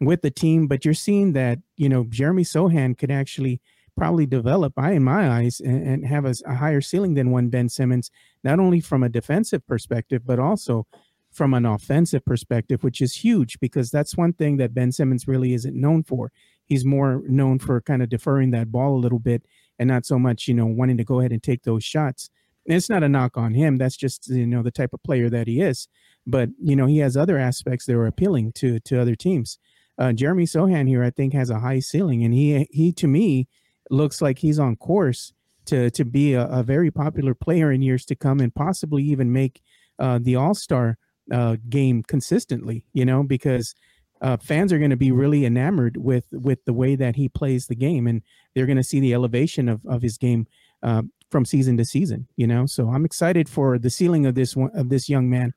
[0.00, 3.60] with the team, but you're seeing that you know Jeremy Sochan could actually
[3.96, 7.48] probably develop, I in my eyes, and, and have a, a, higher ceiling than one
[7.48, 8.10] Ben Simmons,
[8.44, 10.86] not only from a defensive perspective, but also
[11.32, 15.54] from an offensive perspective, which is huge because that's one thing that Ben Simmons really
[15.54, 16.30] isn't known for.
[16.66, 19.44] He's more known for kind of deferring that ball a little bit
[19.78, 22.30] and not so much, you know, wanting to go ahead and take those shots.
[22.66, 23.76] And it's not a knock on him.
[23.76, 25.88] That's just, you know, the type of player that he is.
[26.26, 29.58] But, you know, he has other aspects that are appealing to to other teams
[29.98, 33.48] uh, Jeremy Sochan here, I think, has a high ceiling, and he he to me
[33.90, 35.32] looks like he's on course
[35.66, 39.32] to to be a, a very popular player in years to come, and possibly even
[39.32, 39.62] make
[39.98, 40.98] uh, the All Star
[41.32, 42.84] uh, game consistently.
[42.92, 43.74] You know, because
[44.20, 47.66] uh, fans are going to be really enamored with with the way that he plays
[47.66, 48.22] the game, and
[48.54, 50.46] they're going to see the elevation of of his game
[50.82, 52.28] uh, from season to season.
[52.36, 55.52] You know, so I'm excited for the ceiling of this one of this young man.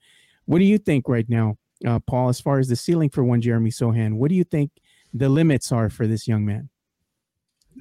[0.46, 1.58] What do you think right now?
[1.86, 4.16] Uh, Paul, as far as the ceiling for one Jeremy Sochan.
[4.16, 4.72] What do you think
[5.14, 6.70] the limits are for this young man?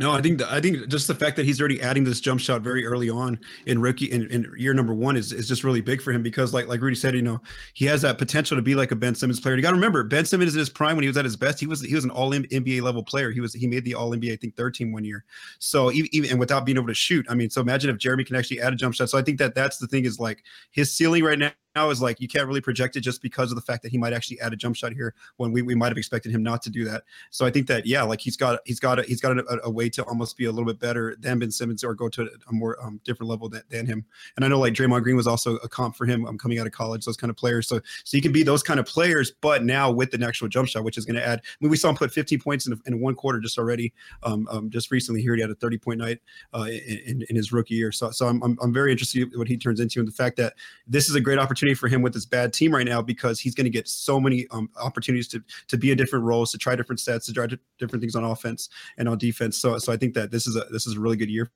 [0.00, 2.40] No, I think the, I think just the fact that he's already adding this jump
[2.40, 5.80] shot very early on in rookie in, in, year number one is, is just really
[5.80, 7.40] big for him because like like Rudy said, you know,
[7.74, 9.56] he has that potential to be like a Ben Simmons player.
[9.56, 11.58] You got to remember, Ben Simmons in his prime when he was at his best,
[11.58, 13.32] he was he was an All NBA level player.
[13.32, 15.24] He was he made the All NBA I think third team one year.
[15.58, 18.22] So even, even and without being able to shoot, I mean, so imagine if Jeremy
[18.22, 19.10] can actually add a jump shot.
[19.10, 22.02] So I think that that's the thing is like his ceiling right now now is
[22.02, 24.40] like you can't really project it just because of the fact that he might actually
[24.40, 26.84] add a jump shot here when we, we might have expected him not to do
[26.84, 27.04] that.
[27.30, 29.70] So I think that yeah, like he's got he's got a, he's got a, a
[29.70, 32.52] way to almost be a little bit better than Ben Simmons or go to a
[32.52, 34.04] more um, different level than, than, him.
[34.36, 36.22] And I know like Draymond Green was also a comp for him.
[36.22, 37.68] I'm um, coming out of college, those kind of players.
[37.68, 40.68] So so you can be those kind of players, but now with the actual jump
[40.68, 41.40] shot, which is going to add.
[41.40, 43.92] I mean, we saw him put 15 points in, in one quarter just already.
[44.22, 46.18] Um, um, just recently here, he had a 30 point night
[46.54, 46.66] uh,
[47.06, 47.92] in, in his rookie year.
[47.92, 50.36] So so I'm, I'm I'm very interested in what he turns into and the fact
[50.36, 50.54] that
[50.86, 53.40] this is a great opportunity for him with his bad bad team right now because
[53.40, 56.58] he's going to get so many um, opportunities to to be in different roles, to
[56.58, 57.46] try different sets, to try
[57.78, 59.58] different things on offense and on defense.
[59.58, 61.50] So so I think that this is a this is a really good year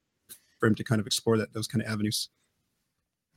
[0.58, 2.28] for him to kind of explore that those kind of avenues.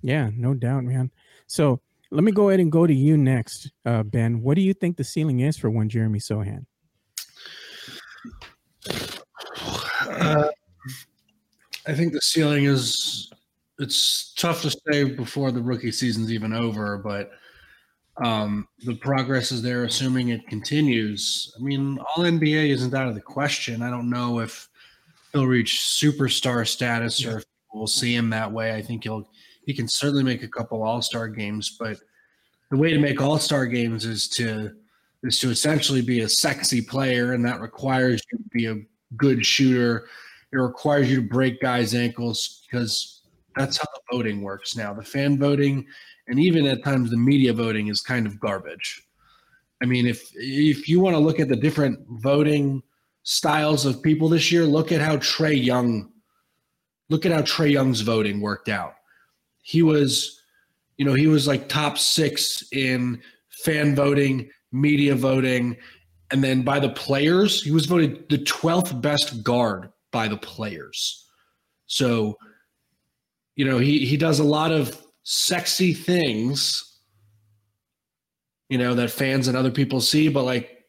[0.01, 1.11] Yeah, no doubt, man.
[1.47, 4.41] So let me go ahead and go to you next, uh, Ben.
[4.41, 6.65] What do you think the ceiling is for one Jeremy Sochan?
[10.07, 10.49] Uh,
[11.87, 13.31] I think the ceiling is
[13.79, 17.31] it's tough to say before the rookie season's even over, but
[18.23, 21.53] um, the progress is there, assuming it continues.
[21.57, 23.81] I mean, all NBA isn't out of the question.
[23.81, 24.69] I don't know if
[25.33, 28.73] he'll reach superstar status or if we'll see him that way.
[28.73, 29.29] I think he'll
[29.65, 31.97] he can certainly make a couple All Star games, but
[32.71, 34.71] the way to make All Star games is to
[35.23, 38.85] is to essentially be a sexy player, and that requires you to be a
[39.17, 40.07] good shooter.
[40.53, 43.23] It requires you to break guys' ankles because
[43.55, 44.93] that's how the voting works now.
[44.93, 45.85] The fan voting
[46.27, 49.03] and even at times the media voting is kind of garbage.
[49.81, 52.81] I mean, if if you want to look at the different voting
[53.23, 56.11] styles of people this year, look at how Trae Young,
[57.09, 58.93] look at how Trae Young's voting worked out.
[59.61, 60.41] He was,
[60.97, 65.77] you know, he was like top six in fan voting, media voting,
[66.31, 71.25] and then by the players, he was voted the 12th best guard by the players.
[71.87, 72.37] So,
[73.55, 76.99] you know, he he does a lot of sexy things,
[78.69, 80.85] you know, that fans and other people see, but like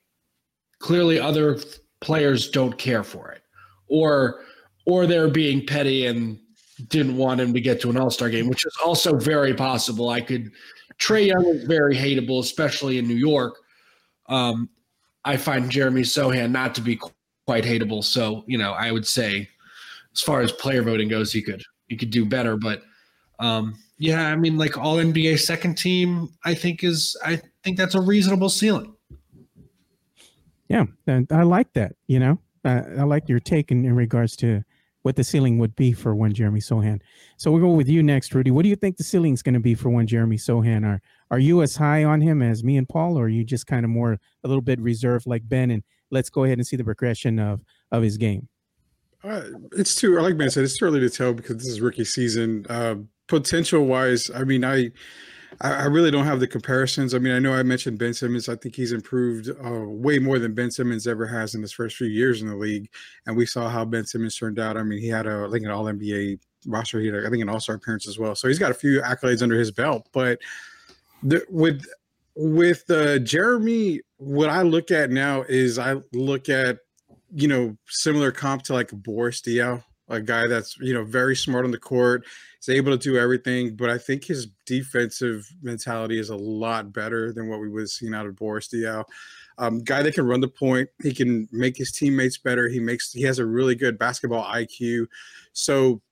[0.78, 1.58] clearly other
[2.00, 3.42] players don't care for it.
[3.88, 4.44] Or
[4.86, 6.38] or they're being petty and
[6.88, 10.10] didn't want him to get to an all-star game, which is also very possible.
[10.10, 10.50] I could
[10.98, 13.56] Trae Young is very hateable, especially in New York.
[14.28, 14.68] Um,
[15.24, 16.98] I find Jeremy Sochan not to be
[17.46, 18.02] quite hateable.
[18.02, 19.48] So, you know, I would say
[20.12, 22.56] as far as player voting goes, he could he could do better.
[22.56, 22.82] But
[23.38, 27.94] um, yeah, I mean, like all NBA second team, I think is I think that's
[27.94, 28.94] a reasonable ceiling.
[30.68, 31.92] Yeah, and I like that.
[32.06, 34.64] You know, uh, I like your take in, in regards to
[35.02, 37.00] what the ceiling would be for one Jeremy Sochan.
[37.36, 38.50] So we'll go with you next, Rudy.
[38.50, 40.84] What do you think the ceiling is going to be for one Jeremy Sochan?
[40.84, 43.66] Are are you as high on him as me and Paul, or are you just
[43.66, 45.70] kind of more a little bit reserved like Ben?
[45.70, 48.48] And let's go ahead and see the progression of of his game.
[49.26, 52.04] Uh, it's too, like Ben said, it's too early to tell because this is rookie
[52.04, 52.64] season.
[52.68, 54.90] Uh, potential wise, I mean, I
[55.60, 57.14] I really don't have the comparisons.
[57.14, 58.48] I mean, I know I mentioned Ben Simmons.
[58.48, 61.96] I think he's improved uh, way more than Ben Simmons ever has in his first
[61.96, 62.90] few years in the league.
[63.26, 64.76] And we saw how Ben Simmons turned out.
[64.76, 67.00] I mean, he had a, I think an All NBA roster.
[67.00, 68.34] He had, I think, an All Star appearance as well.
[68.34, 70.08] So he's got a few accolades under his belt.
[70.12, 70.40] But
[71.22, 71.82] the, with
[72.34, 76.78] with uh, Jeremy, what I look at now is I look at
[77.36, 81.64] you know similar comp to like Boris Diaw, a guy that's you know very smart
[81.64, 82.24] on the court
[82.66, 87.32] He's able to do everything, but I think his defensive mentality is a lot better
[87.32, 89.04] than what we would have seen out of Boris Diaw.
[89.58, 92.68] Um, guy that can run the point, he can make his teammates better.
[92.68, 95.06] He makes he has a really good basketball IQ.
[95.52, 96.02] So,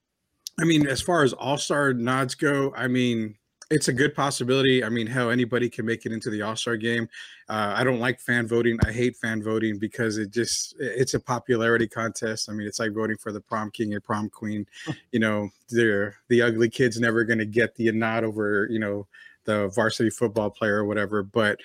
[0.59, 3.35] I mean, as far as all star nods go, I mean,
[3.71, 4.83] it's a good possibility.
[4.83, 7.09] I mean, hell, anybody can make it into the All Star game.
[7.49, 8.77] Uh, I don't like fan voting.
[8.85, 12.49] I hate fan voting because it just it's a popularity contest.
[12.49, 14.65] I mean, it's like voting for the prom king or prom queen.
[15.11, 19.07] You know, they're the ugly kid's never going to get the nod over you know
[19.45, 21.23] the varsity football player or whatever.
[21.23, 21.59] But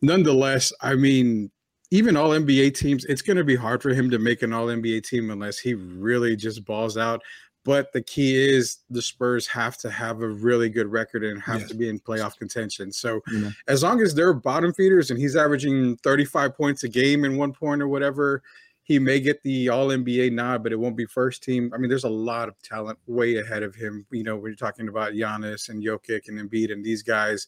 [0.00, 1.50] nonetheless, I mean,
[1.90, 4.66] even all NBA teams, it's going to be hard for him to make an all
[4.66, 7.22] NBA team unless he really just balls out.
[7.64, 11.60] But the key is the Spurs have to have a really good record and have
[11.60, 11.68] yes.
[11.70, 12.92] to be in playoff contention.
[12.92, 13.22] So
[13.68, 17.52] as long as they're bottom feeders and he's averaging 35 points a game in one
[17.52, 18.42] point or whatever,
[18.84, 21.72] he may get the all NBA nod, but it won't be first team.
[21.74, 24.06] I mean, there's a lot of talent way ahead of him.
[24.10, 27.46] You know, when you're talking about Giannis and Jokic and Embiid and these guys,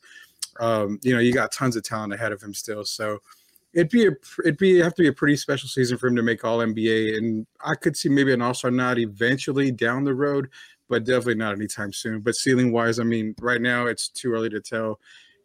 [0.60, 2.86] um, you know, you got tons of talent ahead of him still.
[2.86, 3.18] So
[3.76, 6.22] it'd be a it'd be have to be a pretty special season for him to
[6.22, 10.14] make All NBA, and I could see maybe an All Star nod eventually down the
[10.14, 10.48] road,
[10.88, 12.20] but definitely not anytime soon.
[12.20, 14.98] But ceiling wise, I mean, right now it's too early to tell.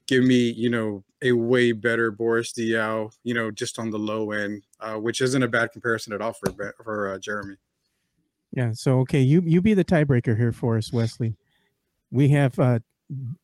[0.08, 4.32] Give me, you know, a way better Boris Diaw, you know, just on the low
[4.32, 7.56] end, uh, which isn't a bad comparison at all for for uh, Jeremy.
[8.54, 8.72] Yeah.
[8.74, 11.36] So okay, you you be the tiebreaker here for us, Wesley.
[12.12, 12.80] We have uh,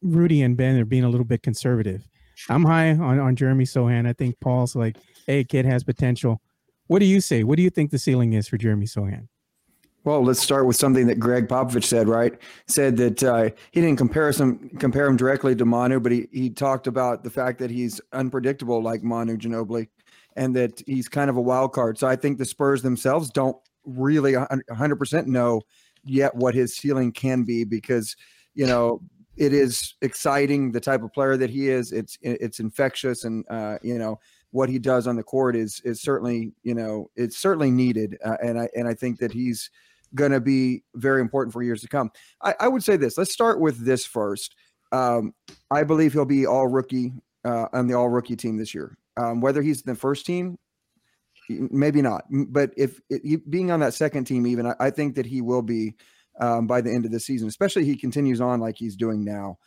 [0.02, 2.08] Rudy and Ben are being a little bit conservative.
[2.50, 4.08] I'm high on, on Jeremy Sochan.
[4.08, 6.42] I think Paul's like, hey, kid has potential.
[6.88, 7.44] What do you say?
[7.44, 9.28] What do you think the ceiling is for Jeremy Sochan?
[10.04, 12.08] Well, let's start with something that Gregg Popovich said.
[12.08, 12.34] Right,
[12.66, 16.50] said that uh, he didn't compare him compare him directly to Manu, but he he
[16.50, 19.90] talked about the fact that he's unpredictable like Manu Ginobili,
[20.38, 21.98] and that he's kind of a wild card.
[21.98, 25.62] So I think the Spurs themselves don't really 100% know
[26.06, 28.16] yet what his ceiling can be because
[28.54, 29.02] you know
[29.38, 31.92] it is exciting the type of player that he is.
[31.92, 34.20] It's it's infectious, and uh, you know
[34.52, 38.38] what he does on the court is is certainly you know it's certainly needed, uh,
[38.44, 39.70] and I and I think that he's
[40.16, 42.10] going to be very important for years to come.
[42.42, 43.18] I, I, would say this.
[43.18, 44.56] Let's start with this first.
[44.94, 45.34] Um,
[45.70, 47.12] I believe he'll be all rookie
[47.44, 48.98] uh, on the all rookie team this year.
[49.18, 50.58] Um, whether he's the first team,
[51.50, 52.24] maybe not.
[52.30, 55.62] But if it, being on that second team, even I, I think that he will
[55.62, 55.96] be
[56.40, 59.58] um, by the end of the season, especially he continues on like he's doing now.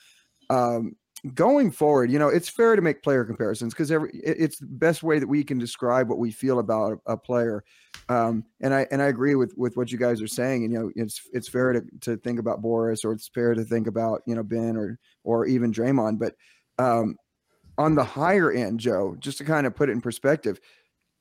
[0.48, 0.96] Um,
[1.34, 5.02] going forward, you know, it's fair to make player comparisons because every it's the best
[5.02, 7.62] way that we can describe what we feel about a, a player.
[8.08, 10.64] Um, and I and I agree with with what you guys are saying.
[10.64, 13.64] And you know, it's it's fair to to think about Boris or it's fair to
[13.64, 16.18] think about you know Ben or or even Draymond.
[16.18, 16.34] But
[16.78, 17.16] um,
[17.78, 20.58] on the higher end, Joe, just to kind of put it in perspective,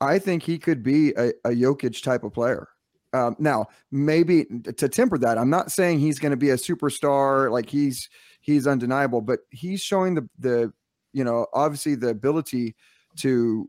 [0.00, 2.68] I think he could be a, a Jokic type of player.
[3.12, 4.46] Um, now, maybe
[4.76, 8.08] to temper that, I'm not saying he's going to be a superstar like he's
[8.40, 10.72] he's undeniable, but he's showing the the
[11.12, 12.76] you know obviously the ability
[13.16, 13.68] to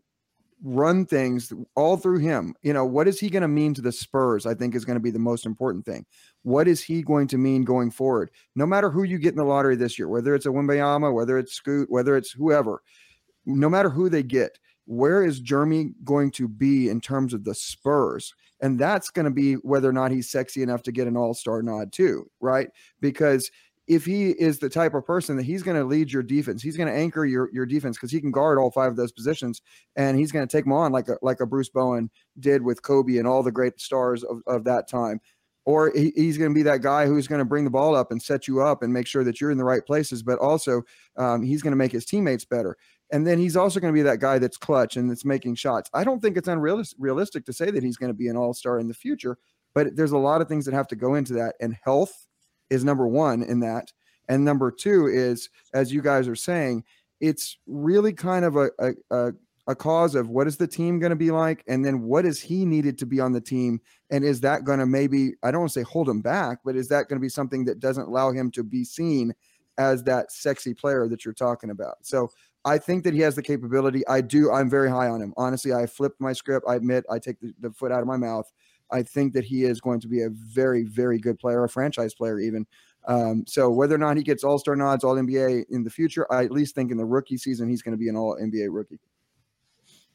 [0.63, 2.53] run things all through him.
[2.61, 4.45] You know, what is he going to mean to the Spurs?
[4.45, 6.05] I think is going to be the most important thing.
[6.43, 8.29] What is he going to mean going forward?
[8.55, 11.37] No matter who you get in the lottery this year, whether it's a Wembanyama, whether
[11.37, 12.83] it's Scoot, whether it's whoever,
[13.45, 17.55] no matter who they get, where is Jeremy going to be in terms of the
[17.55, 18.33] Spurs?
[18.61, 21.33] And that's going to be whether or not he's sexy enough to get an all
[21.33, 22.69] star nod, too, right?
[22.99, 23.49] Because
[23.87, 26.77] if he is the type of person that he's going to lead your defense, he's
[26.77, 29.61] going to anchor your your defense because he can guard all five of those positions,
[29.95, 32.81] and he's going to take them on like a like a Bruce Bowen did with
[32.83, 35.19] Kobe and all the great stars of, of that time.
[35.65, 38.11] Or he, he's going to be that guy who's going to bring the ball up
[38.11, 40.81] and set you up and make sure that you're in the right places, but also
[41.17, 42.77] um, he's going to make his teammates better.
[43.11, 45.89] And then he's also going to be that guy that's clutch and that's making shots.
[45.93, 48.79] I don't think it's unrealistic to say that he's going to be an all star
[48.79, 49.37] in the future,
[49.73, 51.55] but there's a lot of things that have to go into that.
[51.59, 52.27] And health
[52.69, 53.91] is number one in that.
[54.29, 56.85] And number two is, as you guys are saying,
[57.19, 59.31] it's really kind of a, a, a,
[59.67, 61.63] a cause of what is the team going to be like?
[61.67, 63.81] And then what is he needed to be on the team?
[64.09, 66.75] And is that going to maybe, I don't want to say hold him back, but
[66.75, 69.33] is that going to be something that doesn't allow him to be seen
[69.81, 71.97] as that sexy player that you're talking about?
[72.03, 72.29] So
[72.63, 74.07] I think that he has the capability.
[74.07, 74.51] I do.
[74.51, 75.33] I'm very high on him.
[75.35, 76.65] Honestly, I flipped my script.
[76.69, 78.51] I admit I take the, the, foot out of my mouth.
[78.91, 82.13] I think that he is going to be a very, very good player, a franchise
[82.13, 82.67] player, even.
[83.07, 86.31] Um, so whether or not he gets All Star nods, All NBA in the future,
[86.31, 88.67] I at least think in the rookie season he's going to be an All NBA
[88.69, 88.99] rookie.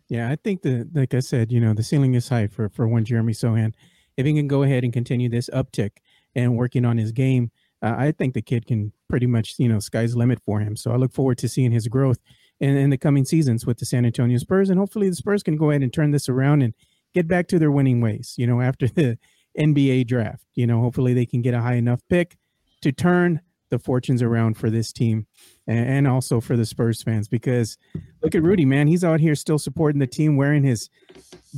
[0.09, 2.87] Yeah, I think that, like I said, you know, the ceiling is high for for
[2.87, 3.73] one Jeremy Sochan.
[4.17, 5.91] If he can go ahead and continue this uptick
[6.37, 7.51] and working on his game,
[7.83, 10.77] uh, I think the kid can pretty much, you know, sky's limit for him.
[10.77, 12.19] So I look forward to seeing his growth
[12.61, 14.71] in, in the coming seasons with the San Antonio Spurs.
[14.71, 16.75] And hopefully the Spurs can go ahead and turn this around and
[17.15, 19.19] get back to their winning ways, you know, after the
[19.59, 20.45] NBA draft.
[20.55, 22.37] You know, hopefully they can get a high enough pick
[22.83, 25.27] to turn the fortunes around for this team
[25.67, 27.77] and, and also for the Spurs fans because
[28.23, 28.87] look at Rudy, man.
[28.87, 30.89] He's out here still supporting the team, wearing his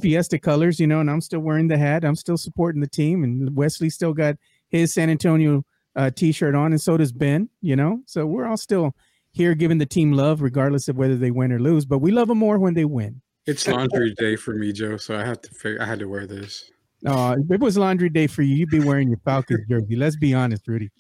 [0.01, 2.05] Fiesta colors, you know, and I'm still wearing the hat.
[2.05, 3.25] I'm still supporting the team.
[3.25, 4.37] And Wesley still got
[4.71, 5.65] his San Antonio
[5.97, 7.49] uh, t-shirt on, and so does Ben.
[7.61, 8.95] You know, so we're all still
[9.33, 11.85] here giving the team love, regardless of whether they win or lose.
[11.85, 13.21] But we love them more when they win.
[13.47, 14.97] It's laundry day for me, Joe.
[14.99, 15.81] So I have to figure.
[15.81, 16.71] I had to wear this.
[17.07, 19.97] Uh, if it was laundry day for you, you'd be wearing your Falcons jersey.
[19.97, 20.91] Let's be honest, Rudy.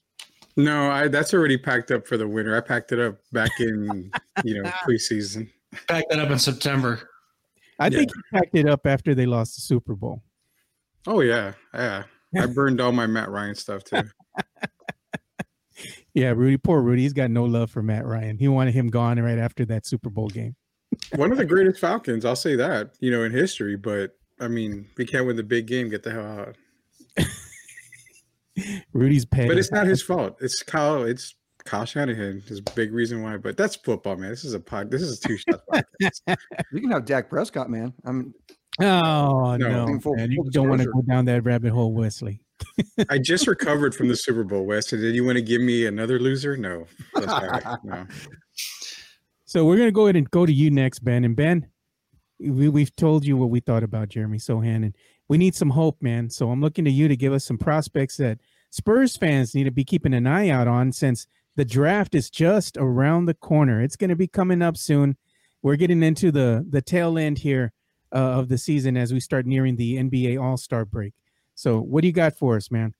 [0.56, 2.56] No, I that's already packed up for the winter.
[2.56, 4.10] I packed it up back in
[4.44, 5.48] you know preseason.
[5.86, 7.00] Packed that up in September.
[7.78, 7.98] I yeah.
[7.98, 10.22] think you packed it up after they lost the Super Bowl.
[11.06, 12.04] Oh yeah, yeah.
[12.36, 14.02] I burned all my Matt Ryan stuff too.
[16.14, 17.02] yeah, Rudy, poor Rudy.
[17.02, 18.38] He's got no love for Matt Ryan.
[18.38, 20.56] He wanted him gone right after that Super Bowl game.
[21.16, 23.76] One of the greatest Falcons, I'll say that, you know, in history.
[23.76, 25.90] But I mean, we can't win the big game.
[25.90, 26.56] Get the hell out.
[28.92, 29.48] Rudy's paid.
[29.48, 30.38] But it's not his fault.
[30.40, 31.04] It's Kyle.
[31.04, 32.42] It's Kyle Shanahan.
[32.46, 33.36] There's a big reason why.
[33.36, 34.30] But that's football, man.
[34.30, 34.90] This is a pod.
[34.90, 35.60] This is a two shot
[36.72, 37.92] You can have Dak Prescott, man.
[38.04, 38.34] I'm.
[38.80, 40.30] Oh no, no man.
[40.30, 42.42] you don't want to go down that rabbit hole, Wesley.
[43.08, 44.86] I just recovered from the Super Bowl, Wes.
[44.86, 46.56] Did you want to give me another loser?
[46.56, 46.86] No.
[47.84, 48.06] no.
[49.44, 51.24] So we're gonna go ahead and go to you next, Ben.
[51.24, 51.68] And Ben,
[52.38, 54.94] we, we've told you what we thought about Jeremy Sochan, and
[55.26, 56.28] we need some hope, man.
[56.28, 59.70] So I'm looking to you to give us some prospects that Spurs fans need to
[59.70, 63.80] be keeping an eye out on since the draft is just around the corner.
[63.82, 65.16] It's going to be coming up soon.
[65.62, 67.72] We're getting into the the tail end here
[68.12, 71.14] uh, of the season as we start nearing the NBA All Star break.
[71.58, 72.94] So, what do you got for us, man?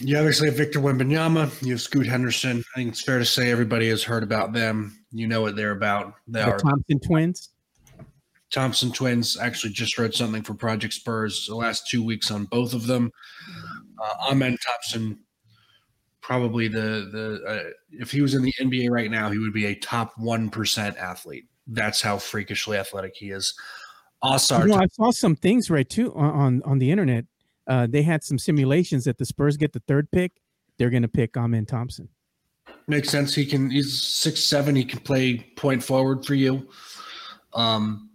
[0.00, 1.62] You obviously have Victor Wembanyama.
[1.64, 2.58] You have Scoot Henderson.
[2.58, 4.98] I think it's fair to say everybody has heard about them.
[5.12, 6.12] You know what they're about.
[6.28, 7.54] They the are Thompson twins.
[8.50, 12.74] Thompson twins actually just wrote something for Project Spurs the last two weeks on both
[12.74, 13.10] of them.
[13.98, 15.18] Uh, Amen Thompson,
[16.20, 19.64] probably the the uh, if he was in the NBA right now, he would be
[19.64, 21.46] a top one percent athlete.
[21.66, 23.54] That's how freakishly athletic he is.
[24.22, 27.26] Also, you know, I saw some things right too on on the internet.
[27.66, 30.40] Uh, they had some simulations that the Spurs get the third pick,
[30.78, 32.08] they're going to pick Amen Thompson.
[32.88, 33.34] Makes sense.
[33.34, 33.70] He can.
[33.70, 34.76] He's six seven.
[34.76, 36.68] He can play point forward for you.
[37.52, 38.10] Um,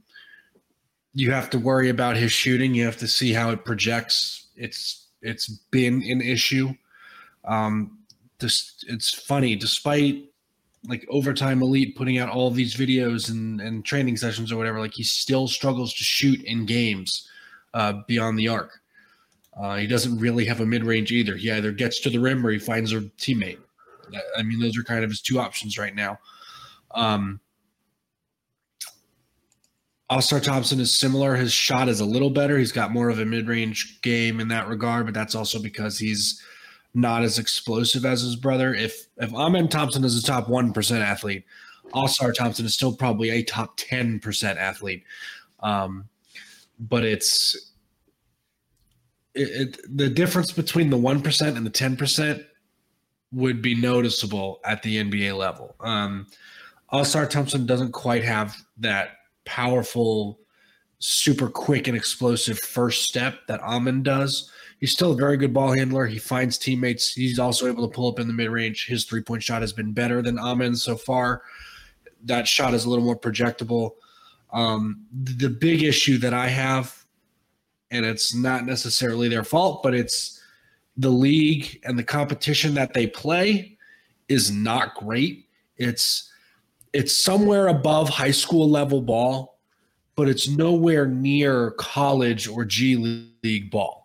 [1.14, 2.74] you have to worry about his shooting.
[2.74, 4.47] You have to see how it projects.
[4.56, 6.74] It's it's been an issue.
[7.43, 7.99] Um,
[8.39, 10.30] this it's funny, despite
[10.88, 14.93] like overtime elite putting out all these videos and, and training sessions or whatever, like
[14.93, 17.29] he still struggles to shoot in games
[17.73, 18.79] uh, beyond the arc.
[19.59, 21.36] Uh, he doesn't really have a mid range either.
[21.36, 23.59] He either gets to the rim or he finds a teammate.
[24.38, 26.17] I mean, those are kind of his two options right now.
[26.93, 27.39] Um,
[30.09, 31.36] Ausar Thompson is similar.
[31.36, 32.57] His shot is a little better.
[32.57, 35.97] He's got more of a mid range game in that regard, but that's also because
[35.97, 36.41] he's
[36.94, 38.74] not as explosive as his brother.
[38.74, 41.46] If if Amen Thompson is a top one percent athlete,
[41.94, 45.04] Ausar Thompson is still probably a top ten percent athlete.
[45.62, 46.10] Um,
[46.80, 47.72] but it's
[49.34, 52.44] it, it, the difference between the one percent and the ten percent
[53.32, 55.76] would be noticeable at the NBA level.
[55.80, 56.28] Um,
[56.92, 59.12] Ausar Thompson doesn't quite have that
[59.46, 60.39] powerful,
[61.00, 64.52] super quick and explosive first step that Amen does.
[64.82, 66.07] He's still a very good ball handler.
[66.07, 67.13] He finds teammates.
[67.13, 68.88] He's also able to pull up in the mid range.
[68.88, 71.43] His three point shot has been better than Amen so far.
[72.25, 73.91] That shot is a little more projectable.
[74.51, 77.05] Um, the big issue that I have,
[77.91, 80.41] and it's not necessarily their fault, but it's
[80.97, 83.77] the league and the competition that they play
[84.29, 85.47] is not great.
[85.77, 86.32] It's
[86.91, 89.59] it's somewhere above high school level ball,
[90.15, 94.01] but it's nowhere near college or G League ball.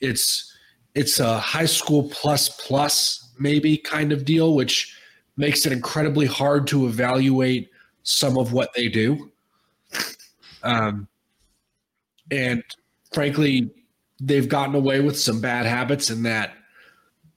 [0.00, 0.56] It's
[0.94, 4.96] it's a high school plus plus maybe kind of deal, which
[5.36, 7.70] makes it incredibly hard to evaluate
[8.02, 9.30] some of what they do.
[10.62, 11.06] Um,
[12.30, 12.64] and
[13.12, 13.70] frankly,
[14.20, 16.54] they've gotten away with some bad habits in that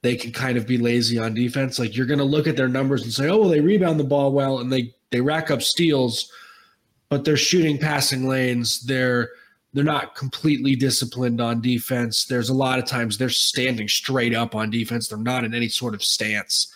[0.02, 1.78] they can kind of be lazy on defense.
[1.78, 4.06] Like you're going to look at their numbers and say, "Oh, well, they rebound the
[4.06, 6.32] ball well and they they rack up steals,
[7.10, 8.82] but they're shooting passing lanes.
[8.82, 9.30] They're
[9.74, 12.26] they're not completely disciplined on defense.
[12.26, 15.08] There's a lot of times they're standing straight up on defense.
[15.08, 16.74] They're not in any sort of stance.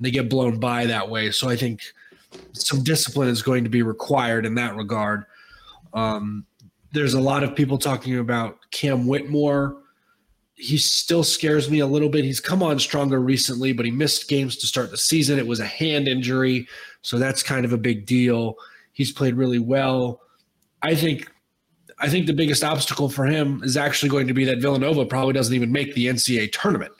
[0.00, 1.30] They get blown by that way.
[1.30, 1.82] So I think
[2.52, 5.24] some discipline is going to be required in that regard.
[5.92, 6.46] Um,
[6.92, 9.76] there's a lot of people talking about Cam Whitmore
[10.58, 12.24] he still scares me a little bit.
[12.24, 15.38] He's come on stronger recently, but he missed games to start the season.
[15.38, 16.66] It was a hand injury,
[17.00, 18.56] so that's kind of a big deal.
[18.92, 20.20] He's played really well.
[20.82, 21.30] I think
[22.00, 25.32] I think the biggest obstacle for him is actually going to be that Villanova probably
[25.32, 26.92] doesn't even make the NCAA tournament.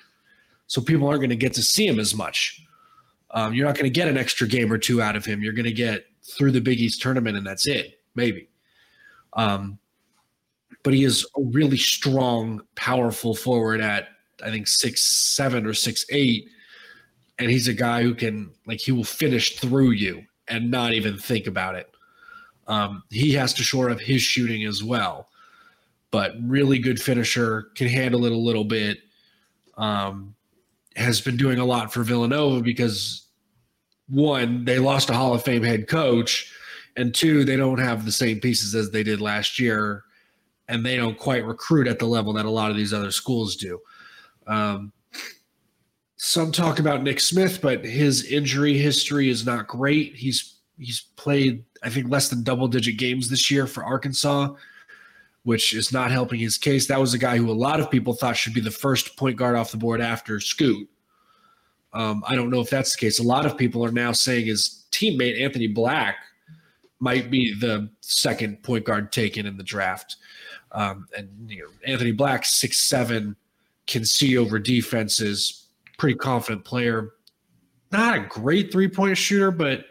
[0.66, 2.62] So people aren't going to get to see him as much.
[3.30, 5.42] Um, you're not going to get an extra game or two out of him.
[5.42, 8.48] You're going to get through the Big East tournament, and that's it, maybe.
[9.34, 9.78] Um,
[10.82, 14.08] but he is a really strong, powerful forward at
[14.42, 16.48] I think six seven or six eight,
[17.38, 21.18] and he's a guy who can like he will finish through you and not even
[21.18, 21.90] think about it.
[22.68, 25.28] Um, he has to shore up his shooting as well,
[26.10, 28.98] but really good finisher can handle it a little bit.
[29.76, 30.34] Um,
[30.96, 33.26] has been doing a lot for Villanova because
[34.08, 36.52] one, they lost a Hall of Fame head coach,
[36.96, 40.04] and two, they don't have the same pieces as they did last year
[40.68, 43.56] and they don't quite recruit at the level that a lot of these other schools
[43.56, 43.80] do.
[44.46, 44.92] Um,
[46.16, 50.14] some talk about Nick Smith, but his injury history is not great.
[50.14, 54.54] He's he's played I think less than double digit games this year for Arkansas,
[55.44, 56.86] which is not helping his case.
[56.86, 59.36] That was a guy who a lot of people thought should be the first point
[59.36, 60.88] guard off the board after Scoot.
[61.92, 63.18] Um, I don't know if that's the case.
[63.18, 66.16] A lot of people are now saying his teammate Anthony Black
[67.00, 70.16] might be the second point guard taken in the draft.
[70.72, 73.36] Um, and you know, Anthony Black, six seven,
[73.86, 75.68] can see over defenses.
[75.96, 77.14] Pretty confident player.
[77.90, 79.86] Not a great three point shooter, but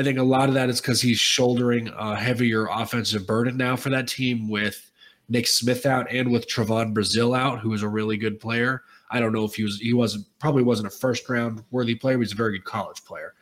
[0.00, 3.76] I think a lot of that is because he's shouldering a heavier offensive burden now
[3.76, 4.90] for that team with
[5.28, 8.82] Nick Smith out and with Trevon Brazile out, who is a really good player.
[9.10, 12.18] I don't know if he was he wasn't probably wasn't a first round worthy player,
[12.18, 13.34] he's a very good college player.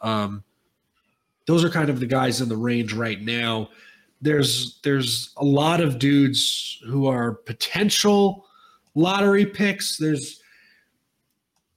[0.00, 0.42] Um,
[1.46, 3.68] those are kind of the guys in the range right now
[4.22, 8.46] there's there's a lot of dudes who are potential
[8.94, 9.98] lottery picks.
[9.98, 10.41] There's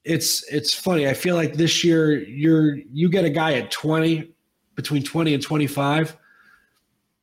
[0.05, 1.07] it's it's funny.
[1.07, 4.31] I feel like this year you're you get a guy at 20
[4.75, 6.15] between 20 and 25.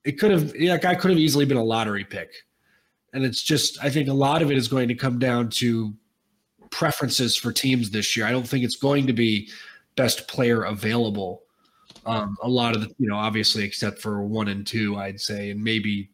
[0.05, 2.31] It could have that guy could have easily been a lottery pick.
[3.15, 5.95] And it's just I think a lot of it is going to come down to
[6.71, 8.27] preferences for teams this year.
[8.27, 9.49] I don't think it's going to be
[9.97, 11.43] best player available
[12.07, 15.51] um, a lot of the, you know, obviously, except for one and two, I'd say,
[15.51, 16.11] and maybe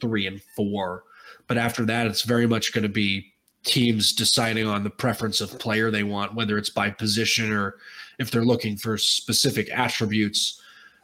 [0.00, 1.04] three and four.
[1.46, 3.32] But after that, it's very much going to be
[3.64, 7.76] teams deciding on the preference of player they want, whether it's by position or
[8.18, 10.60] if they're looking for specific attributes.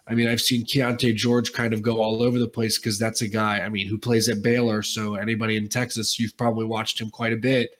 [0.06, 3.22] I mean, I've seen Keyonte George kind of go all over the place because that's
[3.22, 4.82] a guy, I mean, who plays at Baylor.
[4.82, 7.70] So anybody in Texas, you've probably watched him quite a bit.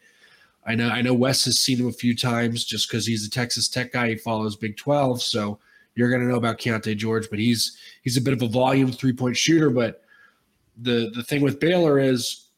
[0.67, 3.31] I know I know Wes has seen him a few times just because he's a
[3.31, 4.11] Texas Tech guy.
[4.11, 5.23] He follows Big 12.
[5.23, 5.59] So
[5.95, 9.37] you're gonna know about Keyonte George, but he's he's a bit of a volume three-point
[9.37, 9.71] shooter.
[9.71, 10.03] But
[10.81, 12.50] the the thing with Baylor is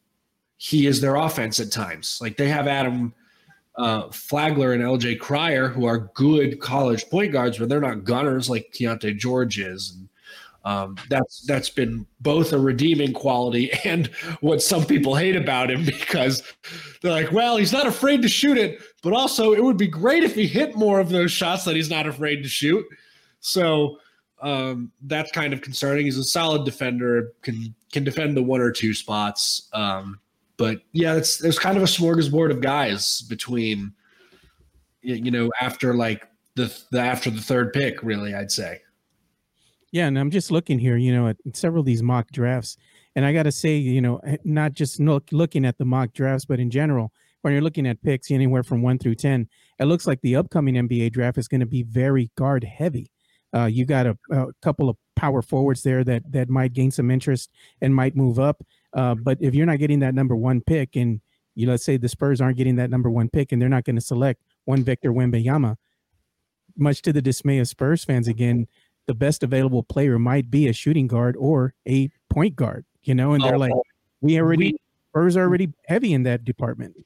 [0.63, 2.21] he is their offense at times.
[2.23, 3.13] Like they have Adam
[3.75, 8.49] uh, Flagler and LJ Cryer, who are good college point guards, but they're not gunners
[8.49, 9.97] like Keyonte George is.
[9.97, 10.09] And
[10.65, 14.07] um, that's that's been both a redeeming quality and
[14.41, 16.45] what some people hate about him because
[17.03, 20.23] they're like, well, he's not afraid to shoot it, but also it would be great
[20.23, 22.87] if he hit more of those shots that he's not afraid to shoot.
[23.41, 23.99] So
[24.41, 26.05] um, that's kind of concerning.
[26.05, 29.69] He's a solid defender, can can defend the one or two spots.
[29.73, 30.21] Um,
[30.63, 33.93] but yeah, it's there's kind of a smorgasbord of guys between
[35.01, 38.81] you know after like the, the after the third pick, really, I'd say.
[39.91, 42.77] Yeah, and I'm just looking here, you know, at several of these mock drafts,
[43.17, 46.13] and I got to say, you know, eh, not just look, looking at the mock
[46.13, 47.11] drafts, but in general,
[47.41, 49.49] when you're looking at picks anywhere from one through ten,
[49.81, 53.11] it looks like the upcoming NBA draft is going to be very guard heavy.
[53.53, 57.11] Uh, you got a, a, couple of power forwards there that that might gain some
[57.11, 57.51] interest
[57.81, 58.63] and might move up.
[58.95, 61.21] Uh, but if you're not getting that number one pick, and
[61.55, 63.97] you let's say the Spurs aren't getting that number one pick, and they're not going
[63.97, 65.77] to select one Victor Wembanyama,
[66.77, 68.67] much to the dismay of Spurs fans, again,
[69.07, 72.85] the best available player might be a shooting guard or a point guard.
[73.03, 73.73] You know, and they're oh, like,
[74.21, 74.79] we already we,
[75.11, 76.97] Spurs are already heavy in that department.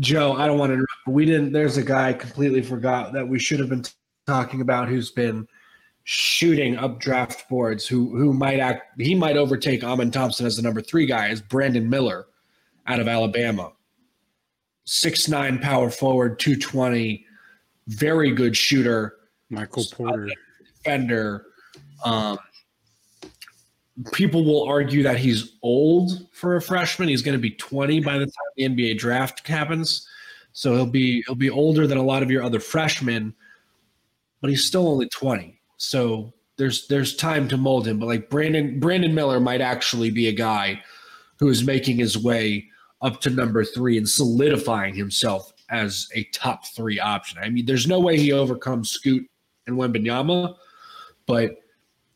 [0.00, 1.52] Joe, I don't want to interrupt, but we didn't.
[1.52, 3.84] There's a guy I completely forgot that we should have been
[4.26, 5.46] talking about who's been
[6.08, 10.62] shooting up draft boards who who might act he might overtake Amen Thompson as the
[10.62, 12.26] number three guy is Brandon Miller
[12.86, 13.72] out of Alabama.
[14.84, 17.26] Six nine power forward, 220,
[17.88, 19.16] very good shooter.
[19.50, 20.28] Michael Porter.
[20.84, 21.46] Defender.
[22.04, 22.38] Um,
[24.12, 27.08] people will argue that he's old for a freshman.
[27.08, 30.06] He's going to be 20 by the time the NBA draft happens.
[30.52, 33.34] So he'll be he'll be older than a lot of your other freshmen,
[34.40, 35.55] but he's still only 20.
[35.76, 37.98] So there's there's time to mold him.
[37.98, 40.82] But like Brandon Brandon Miller might actually be a guy
[41.38, 42.66] who is making his way
[43.02, 47.38] up to number three and solidifying himself as a top three option.
[47.42, 49.28] I mean, there's no way he overcomes Scoot
[49.66, 50.56] and Wembanyama,
[51.26, 51.56] but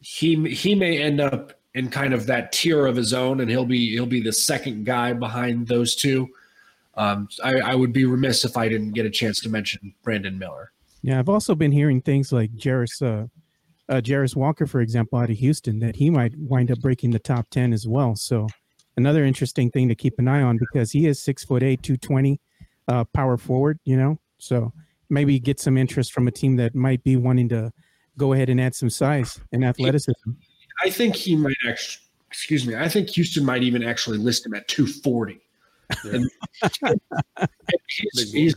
[0.01, 3.67] he he may end up in kind of that tier of his own, and he'll
[3.67, 6.29] be he'll be the second guy behind those two.
[6.95, 10.39] Um, I, I would be remiss if I didn't get a chance to mention Brandon
[10.39, 10.73] Miller.
[11.03, 13.29] Yeah, I've also been hearing things like Jarace uh,
[13.91, 17.19] uh, Jarace Walker, for example, out of Houston, that he might wind up breaking the
[17.19, 18.15] top 10 as well.
[18.15, 18.47] So
[18.97, 22.41] another interesting thing to keep an eye on because he is six foot eight, 220
[22.89, 24.73] uh, power forward, you know, so
[25.11, 27.73] maybe get some interest from a team that might be wanting to
[28.17, 30.31] go ahead and add some size and athleticism.
[30.83, 34.55] I think he might actually, excuse me, I think Houston might even actually list him
[34.55, 35.41] at 240.
[36.05, 36.19] Yeah.
[37.89, 38.55] he's, he's,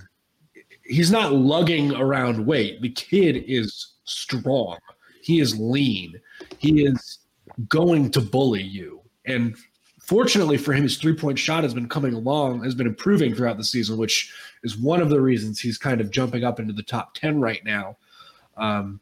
[0.83, 2.81] he's not lugging around weight.
[2.81, 4.77] The kid is strong.
[5.23, 6.19] He is lean.
[6.59, 7.19] He is
[7.69, 9.01] going to bully you.
[9.25, 9.55] And
[9.99, 13.57] fortunately for him, his three point shot has been coming along, has been improving throughout
[13.57, 16.83] the season, which is one of the reasons he's kind of jumping up into the
[16.83, 17.97] top 10 right now.
[18.57, 18.99] Um,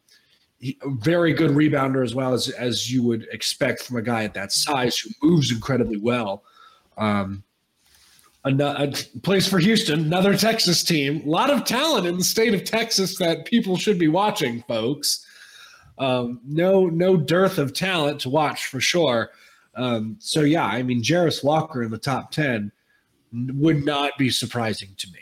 [0.60, 4.36] he, very good rebounder as well as as you would expect from a guy at
[4.36, 6.44] that size who moves incredibly well.
[6.98, 7.44] Um,
[8.44, 8.92] a, a,
[9.22, 11.24] place for Houston, another Texas team.
[11.26, 15.26] A lot of talent in the state of Texas that people should be watching, folks.
[16.02, 19.30] Um, no, no dearth of talent to watch for sure.
[19.76, 22.72] Um, so yeah, I mean, Jarace Walker in the top ten
[23.32, 25.20] would not be surprising to me.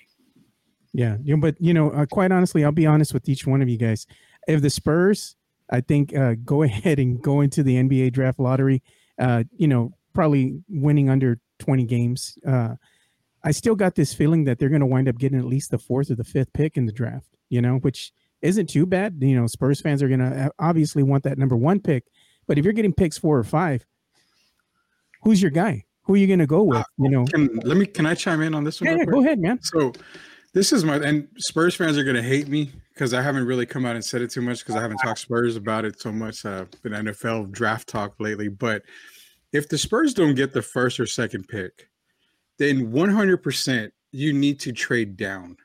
[0.94, 3.62] Yeah, you know, but you know, uh, quite honestly, I'll be honest with each one
[3.62, 4.08] of you guys.
[4.48, 5.36] If the Spurs,
[5.70, 8.82] I think, uh, go ahead and go into the NBA draft lottery,
[9.20, 12.38] uh, you know, probably winning under twenty games.
[12.48, 12.76] Uh,
[13.44, 15.78] I still got this feeling that they're going to wind up getting at least the
[15.78, 17.28] fourth or the fifth pick in the draft.
[17.50, 19.18] You know, which isn't too bad.
[19.20, 22.06] You know, Spurs fans are going to uh, obviously want that number one pick,
[22.48, 23.86] but if you're getting picks four or five,
[25.24, 25.86] who's your guy?
[26.04, 26.86] Who are you going to go with?
[26.98, 27.86] You know, can, let me.
[27.86, 28.90] Can I chime in on this one?
[28.90, 29.62] Yeah, yeah go ahead, man.
[29.62, 29.94] So,
[30.54, 33.68] this is my and Spurs fans are going to hate me because I haven't really
[33.68, 36.12] come out and said it too much because I haven't talked Spurs about it so
[36.12, 36.46] much.
[36.46, 38.82] Uh, in NFL draft talk lately, but
[39.52, 41.90] if the Spurs don't get the first or second pick,
[42.58, 45.58] then 100% you need to trade down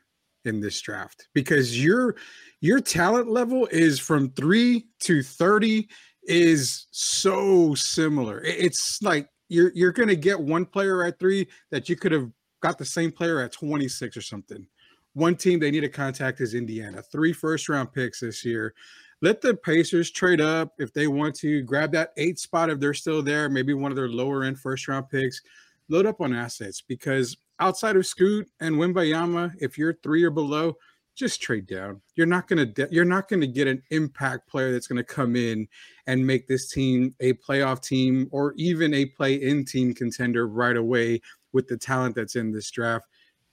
[0.45, 2.15] in this draft because you're
[2.61, 5.87] your talent level is from three to 30
[6.23, 8.41] is so similar.
[8.41, 12.29] It's like you're you're gonna get one player at three that you could have
[12.61, 14.65] got the same player at 26 or something.
[15.13, 17.01] One team they need to contact is Indiana.
[17.01, 18.73] Three first round picks this year.
[19.21, 22.93] let the Pacers trade up if they want to grab that eight spot if they're
[22.93, 25.41] still there, maybe one of their lower end first round picks.
[25.87, 30.77] Load up on assets because outside of Scoot and Wembanyama, if you're three or below,
[31.15, 32.01] just trade down.
[32.15, 35.67] You're not gonna de- you're not gonna get an impact player that's gonna come in
[36.07, 41.21] and make this team a playoff team or even a play-in team contender right away
[41.53, 43.07] with the talent that's in this draft.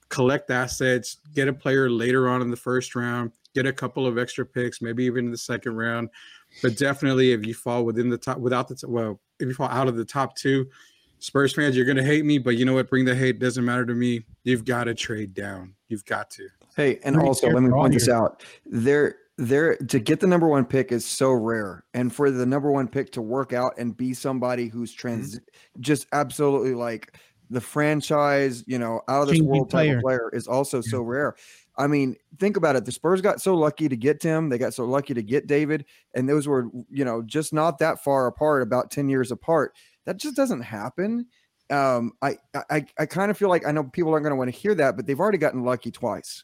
[0.09, 4.17] Collect assets, get a player later on in the first round, get a couple of
[4.17, 6.09] extra picks, maybe even in the second round.
[6.61, 9.87] But definitely, if you fall within the top, without the well, if you fall out
[9.87, 10.67] of the top two,
[11.23, 12.89] Spurs fans, you're gonna hate me, but you know what?
[12.89, 13.39] Bring the hate.
[13.39, 14.25] Doesn't matter to me.
[14.43, 15.73] You've got to trade down.
[15.87, 16.49] You've got to.
[16.75, 18.15] Hey, and Pretty also let me careful point this here.
[18.15, 18.43] out.
[18.65, 22.73] There, there to get the number one pick is so rare, and for the number
[22.73, 24.99] one pick to work out and be somebody who's mm-hmm.
[24.99, 25.39] trans,
[25.79, 27.17] just absolutely like
[27.49, 31.01] the franchise, you know, out of this Changing world type of player is also so
[31.01, 31.35] rare.
[31.77, 32.83] I mean, think about it.
[32.83, 34.49] The Spurs got so lucky to get Tim.
[34.49, 38.03] They got so lucky to get David, and those were, you know, just not that
[38.03, 39.73] far apart, about ten years apart.
[40.05, 41.27] That just doesn't happen.
[41.69, 42.37] Um, I,
[42.69, 44.75] I, I kind of feel like I know people aren't going to want to hear
[44.75, 46.43] that, but they've already gotten lucky twice.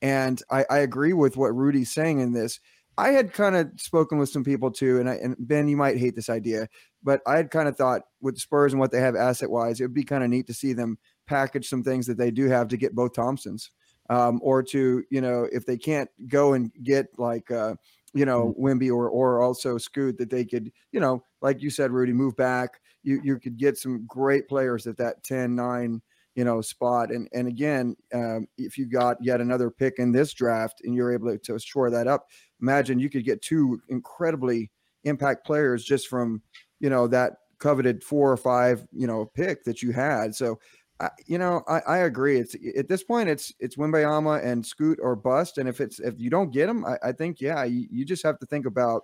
[0.00, 2.60] And I, I agree with what Rudy's saying in this.
[2.96, 5.96] I had kind of spoken with some people too, and I, and Ben, you might
[5.96, 6.68] hate this idea,
[7.02, 9.84] but I had kind of thought with Spurs and what they have asset wise, it
[9.84, 12.68] would be kind of neat to see them package some things that they do have
[12.68, 13.70] to get both Thompsons,
[14.10, 17.74] um, or to you know if they can't go and get like uh,
[18.12, 21.92] you know Wimby or or also Scoot that they could you know like you said
[21.92, 22.80] Rudy move back.
[23.02, 26.02] You you could get some great players at that 10, 9,
[26.34, 27.10] you know spot.
[27.10, 31.12] And and again um, if you got yet another pick in this draft and you're
[31.12, 32.26] able to, shore that up
[32.60, 34.70] imagine you could get two incredibly
[35.04, 36.42] impact players just from
[36.78, 40.34] you know that coveted four or five you know pick that you had.
[40.34, 40.58] So
[41.00, 42.38] I, you know I, I agree.
[42.38, 45.58] It's at this point it's it's Wembanyama and Scoot or bust.
[45.58, 48.22] And if it's if you don't get them I, I think yeah you, you just
[48.22, 49.02] have to think about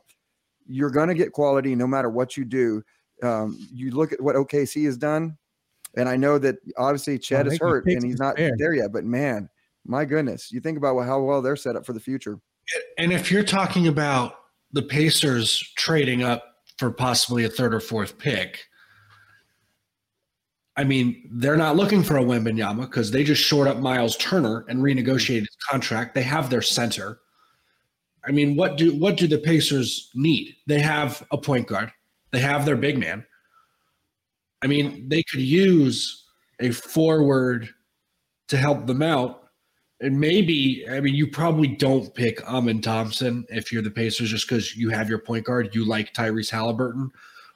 [0.68, 2.82] you're going to get quality no matter what you do
[3.22, 5.36] um, you look at what OKC has done
[5.96, 8.52] and I know that obviously Chet is hurt and he's not there.
[8.58, 9.48] there yet but man
[9.86, 12.40] my goodness you think about how well they're set up for the future
[12.98, 14.38] And if you're talking about
[14.72, 18.64] the Pacers trading up for possibly a third or fourth pick,
[20.76, 24.66] I mean, they're not looking for a Wembanyama because they just shored up Myles Turner
[24.68, 26.14] and renegotiated his contract.
[26.14, 27.20] They have their center.
[28.26, 30.54] I mean, what do what do the Pacers need?
[30.66, 31.92] They have a point guard.
[32.36, 33.24] They have their big man.
[34.62, 36.26] I mean, they could use
[36.60, 37.70] a forward
[38.48, 39.44] to help them out.
[40.02, 44.46] And maybe, I mean, you probably don't pick Amen Thompson if you're the Pacers just
[44.46, 45.74] because you have your point guard.
[45.74, 47.10] You like Tyrese Halliburton.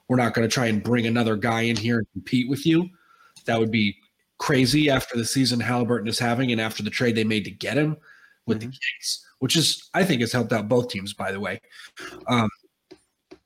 [0.09, 2.89] We're not going to try and bring another guy in here and compete with you.
[3.45, 3.95] That would be
[4.39, 7.77] crazy after the season Halliburton is having and after the trade they made to get
[7.77, 7.99] him
[8.47, 11.61] with the Kings, which is, I think, has helped out both teams, by the way.
[12.29, 12.49] Um,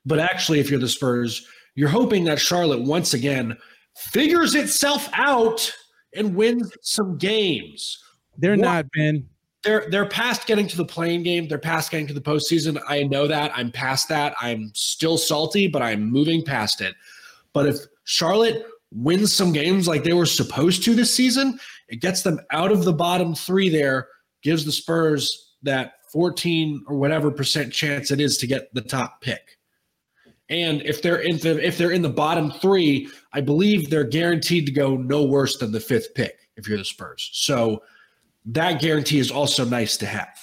[0.07, 3.57] but actually, if you're the Spurs, you're hoping that Charlotte once again
[3.97, 5.73] figures itself out
[6.15, 8.03] and wins some games.
[8.39, 8.61] They're What?
[8.61, 9.29] not, Ben.
[9.63, 11.49] They're they're past getting to the playing game.
[11.49, 12.79] They're past getting to the postseason.
[12.87, 13.51] I know that.
[13.57, 14.35] I'm past that.
[14.41, 16.95] I'm still salty, but I'm moving past it.
[17.55, 22.23] But if Charlotte wins some games like they were supposed to this season, it gets
[22.23, 24.09] them out of the bottom three there,
[24.43, 29.23] gives the Spurs that 14 or whatever percent chance it is to get the top
[29.23, 29.57] pick.
[30.55, 34.67] And if they're in the if they're in the bottom three, I believe they're guaranteed
[34.67, 37.29] to go no worse than the fifth pick if you're the Spurs.
[37.33, 37.83] So
[38.47, 40.39] that guarantee is also nice to have.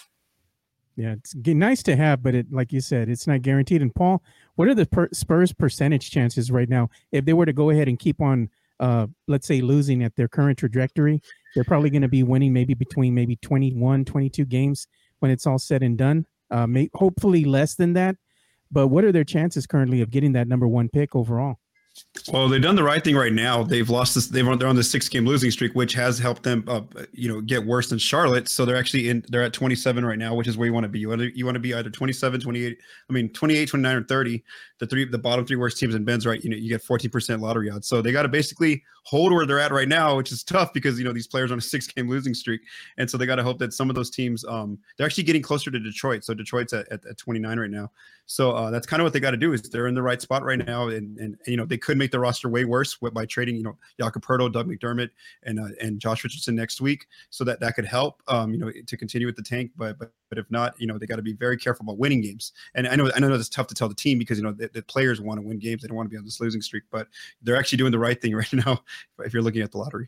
[0.98, 3.82] Yeah, it's nice to have, but it, like you said, it's not guaranteed.
[3.82, 4.22] And Paul,
[4.56, 7.88] what are the per- Spurs' percentage chances right now if they were to go ahead
[7.88, 8.50] and keep on,
[8.82, 11.22] uh, let's say, losing at their current trajectory?
[11.56, 14.88] They're probably going to be winning maybe between maybe 21, 22 games
[15.20, 16.26] when it's all said and done.
[16.52, 18.18] Uh, may, hopefully less than that.
[18.72, 21.58] But what are their chances currently of getting that number one pick overall?
[22.32, 23.64] Well, they've done the right thing right now.
[23.64, 24.28] They've lost this.
[24.28, 27.42] They've they're on the six game losing streak, which has helped them, uh, you know,
[27.42, 28.48] get worse than Charlotte.
[28.48, 29.26] So they're actually in.
[29.28, 31.00] They're at 27 right now, which is where you want to be.
[31.00, 32.78] You want to you want to be either 27, 28.
[33.10, 34.44] I mean, 28, 29, or 30.
[34.80, 36.42] The three, the bottom three worst teams in Ben's right.
[36.42, 37.88] You know, you get 14 percent lottery odds.
[37.88, 40.98] So they got to basically hold where they're at right now, which is tough because
[40.98, 42.62] you know these players on a six game losing streak,
[42.98, 45.42] and so they got to hope that some of those teams, um, they're actually getting
[45.42, 46.24] closer to Detroit.
[46.24, 47.92] So Detroit's at, at, at 29 right now.
[48.32, 50.22] So uh, that's kind of what they got to do is they're in the right
[50.22, 53.14] spot right now, and, and you know they could make the roster way worse with,
[53.14, 55.10] by trading you know Jakob Poeltl, Doug McDermott,
[55.44, 58.72] and uh, and Josh Richardson next week, so that that could help um, you know
[58.72, 59.72] to continue with the tank.
[59.76, 62.22] But but but if not, you know they got to be very careful about winning
[62.22, 62.54] games.
[62.74, 64.70] And I know I know that's tough to tell the team because you know the,
[64.74, 66.84] the players want to win games, they don't want to be on this losing streak,
[66.90, 67.10] but
[67.42, 68.82] they're actually doing the right thing right now
[69.20, 70.08] if you're looking at the lottery.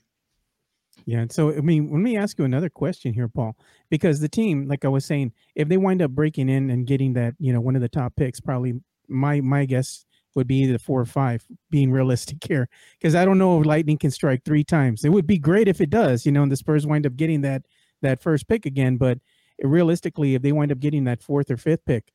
[1.05, 1.25] Yeah.
[1.29, 3.57] So I mean, let me ask you another question here, Paul,
[3.89, 7.13] because the team, like I was saying, if they wind up breaking in and getting
[7.13, 10.79] that, you know, one of the top picks, probably my my guess would be either
[10.79, 12.67] four or five, being realistic here,
[12.99, 15.03] because I don't know if Lightning can strike three times.
[15.03, 17.41] It would be great if it does, you know, and the Spurs wind up getting
[17.41, 17.63] that
[18.01, 19.19] that first pick again, but
[19.61, 22.11] realistically, if they wind up getting that fourth or fifth pick,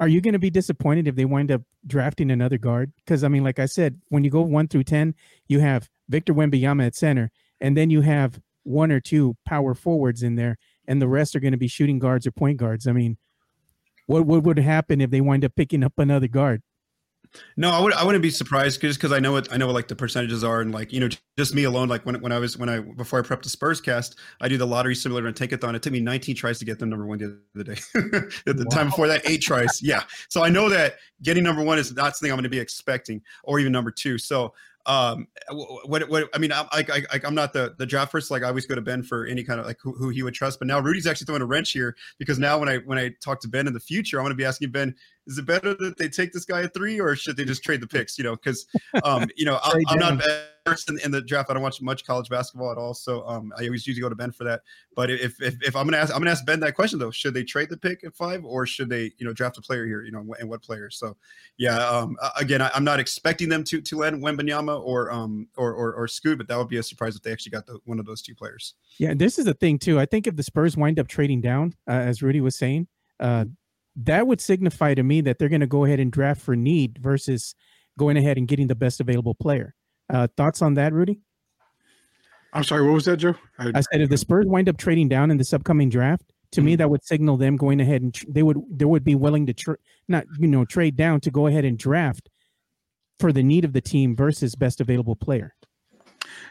[0.00, 2.92] are you going to be disappointed if they wind up drafting another guard?
[2.96, 5.14] Because I mean, like I said, when you go one through ten,
[5.48, 7.30] you have Victor Wembanyama at center,
[7.60, 11.40] and then you have one or two power forwards in there, and the rest are
[11.40, 12.86] going to be shooting guards or point guards.
[12.86, 13.18] I mean,
[14.06, 16.62] what what would happen if they wind up picking up another guard?
[17.56, 19.74] No, I would I wouldn't be surprised just because I know what I know what
[19.74, 22.38] like the percentages are and like you know just me alone like when when I
[22.38, 25.36] was when I before I prepped the Spurs cast I do the lottery simulator and
[25.36, 25.74] Tankathon.
[25.74, 27.80] It took me 19 tries to get them number one the other day.
[28.46, 28.76] At the wow.
[28.76, 29.82] time before that, eight tries.
[29.82, 32.60] Yeah, so I know that getting number one is not something I'm going to be
[32.60, 34.18] expecting, or even number two.
[34.18, 34.54] So
[34.86, 38.42] um what what i mean i'm like I, i'm not the the draft first like
[38.42, 40.58] i always go to ben for any kind of like who, who he would trust.
[40.58, 43.40] But now rudy's actually throwing a wrench here because now when i when i talk
[43.40, 44.94] to ben in the future i'm going to be asking ben
[45.26, 47.80] is it better that they take this guy at three or should they just trade
[47.80, 48.66] the picks you know because
[49.04, 50.24] um you know I, am not
[50.88, 51.50] in, in the draft.
[51.50, 54.14] I don't watch much college basketball at all, so um, I always usually go to
[54.14, 54.62] Ben for that.
[54.96, 57.34] But if, if, if I'm gonna ask, I'm gonna ask Ben that question though: Should
[57.34, 60.02] they trade the pick at five, or should they, you know, draft a player here?
[60.02, 60.90] You know, and what player?
[60.90, 61.16] So,
[61.58, 61.76] yeah.
[61.86, 65.94] Um, again, I, am not expecting them to to land Wembanyama or um or, or
[65.94, 68.06] or Scoot, but that would be a surprise if they actually got the, one of
[68.06, 68.74] those two players.
[68.98, 70.00] Yeah, this is the thing too.
[70.00, 72.86] I think if the Spurs wind up trading down, uh, as Rudy was saying,
[73.20, 73.44] uh,
[73.96, 76.98] that would signify to me that they're going to go ahead and draft for need
[77.00, 77.54] versus
[77.98, 79.74] going ahead and getting the best available player.
[80.10, 81.20] Uh, thoughts on that, Rudy?
[82.52, 83.34] I'm sorry, what was that, Joe?
[83.58, 86.60] I, I said if the Spurs wind up trading down in this upcoming draft, to
[86.60, 86.66] mm-hmm.
[86.66, 89.44] me that would signal them going ahead and tr- they would they would be willing
[89.46, 89.76] to
[90.06, 92.28] not you know trade down to go ahead and draft
[93.18, 95.54] for the need of the team versus best available player.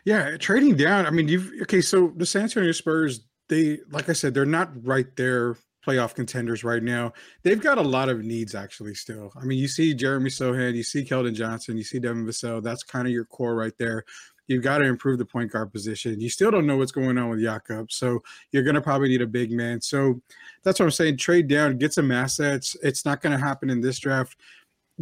[0.04, 1.06] Yeah, trading down.
[1.06, 1.80] I mean, you've okay.
[1.80, 5.56] So the San Antonio Spurs, they like I said, they're not right there
[5.86, 7.14] playoff contenders right now.
[7.44, 9.32] They've got a lot of needs actually still.
[9.40, 12.64] I mean, you see Jeremy Sochan, you see Keldon Johnson, you see Devin Vassell.
[12.64, 14.06] That's kind of your core right there.
[14.48, 16.20] You've got to improve the point guard position.
[16.20, 18.22] You still don't know what's going on with Jakob, so
[18.52, 19.80] you're going to probably need a big man.
[19.80, 20.22] So
[20.64, 21.18] that's what I'm saying.
[21.18, 22.76] Trade down, get some assets.
[22.84, 24.38] It's not going to happen in this draft.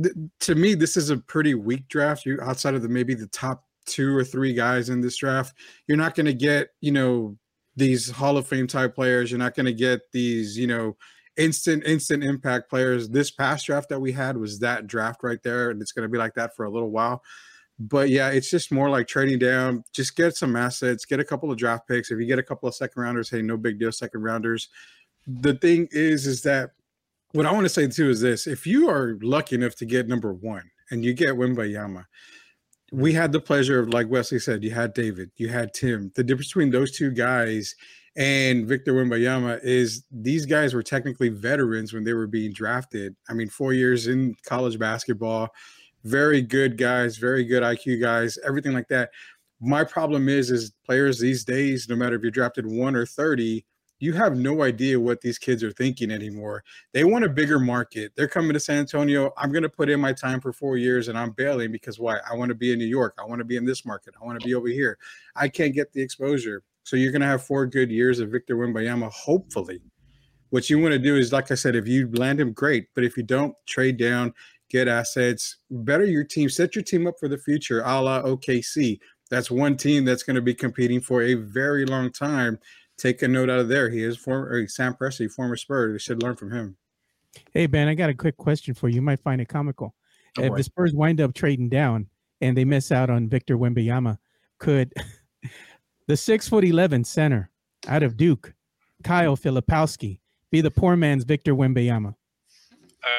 [0.02, 2.26] Th- to me, this is a pretty weak draft.
[2.26, 5.56] You outside of the maybe the top two or three guys in this draft,
[5.88, 7.36] you're not going to get you know
[7.76, 9.32] these Hall of Fame type players.
[9.32, 10.98] You're not going to get these you know
[11.38, 13.10] instant instant impact players.
[13.10, 16.12] This past draft that we had was that draft right there, and it's going to
[16.12, 17.24] be like that for a little while
[17.90, 19.84] but yeah, it's just more like trading down.
[19.92, 22.12] Just get some assets, get a couple of draft picks.
[22.12, 24.70] If you get a couple of second rounders, hey, no big deal, second rounders.
[25.26, 26.72] The thing is, is that
[27.32, 30.08] what I want to say too is this: if you are lucky enough to get
[30.08, 32.06] number one and you get Wembanyama,
[32.92, 36.12] we had the pleasure of, like Wesley said, you had David, you had Tim.
[36.16, 37.74] The difference between those two guys
[38.18, 43.16] and Victor Wembanyama is these guys were technically veterans when they were being drafted.
[43.30, 45.50] I mean, four years in college basketball
[46.04, 49.12] very good guys, very good IQ guys, everything like that.
[49.60, 53.64] My problem is, is players these days, no matter if you're drafted one or 30,
[54.02, 56.64] you have no idea what these kids are thinking anymore.
[56.92, 58.12] They want a bigger market.
[58.16, 59.32] They're coming to San Antonio.
[59.38, 62.18] I'm going to put in my time for four years and I'm bailing because why?
[62.30, 63.16] I want to be in New York.
[63.20, 64.16] I want to be in this market.
[64.20, 64.98] I want to be over here.
[65.36, 66.64] I can't get the exposure.
[66.84, 69.82] So you're going to have four good years of Victor Wembanyama, hopefully.
[70.50, 72.88] What you want to do is, like I said, if you land him, great.
[72.96, 74.34] But if you don't, trade down,
[74.70, 79.00] get assets, better your team, set your team up for the future, a la OKC.
[79.30, 82.60] That's one team that's going to be competing for a very long time.
[83.02, 83.90] Take a note out of there.
[83.90, 85.92] He is former Sam Presti, former Spurs.
[85.92, 86.78] We should learn from him.
[87.52, 88.96] Hey Ben, I got a quick question for you.
[88.96, 89.96] You might find it comical.
[90.38, 90.58] Oh, if boy.
[90.58, 92.06] the Spurs wind up trading down
[92.42, 94.20] and they miss out on Victor Wembanyama,
[94.60, 94.94] could
[96.08, 97.50] the six foot eleven center
[97.88, 98.54] out of Duke,
[99.04, 100.20] Kyle Filipowski,
[100.52, 102.14] be the poor man's Victor Wembanyama?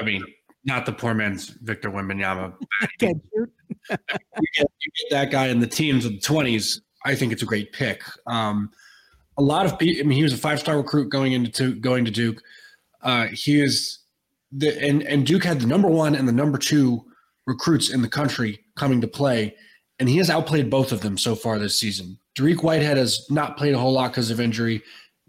[0.01, 0.24] I mean,
[0.64, 2.55] not the poor man's Victor Wembanyama.
[2.80, 3.47] you, get, you
[3.91, 6.83] get that guy in the teams of the twenties.
[7.05, 8.05] I think it's a great pick.
[8.28, 8.70] Um,
[9.39, 10.01] a lot of people.
[10.01, 12.43] I mean, he was a five star recruit going into going to Duke.
[13.03, 13.99] Uh, he is
[14.53, 17.05] the and and Duke had the number one and the number two
[17.47, 19.55] recruits in the country coming to play,
[19.99, 22.18] and he has outplayed both of them so far this season.
[22.39, 24.83] Dariq Whitehead has not played a whole lot because of injury.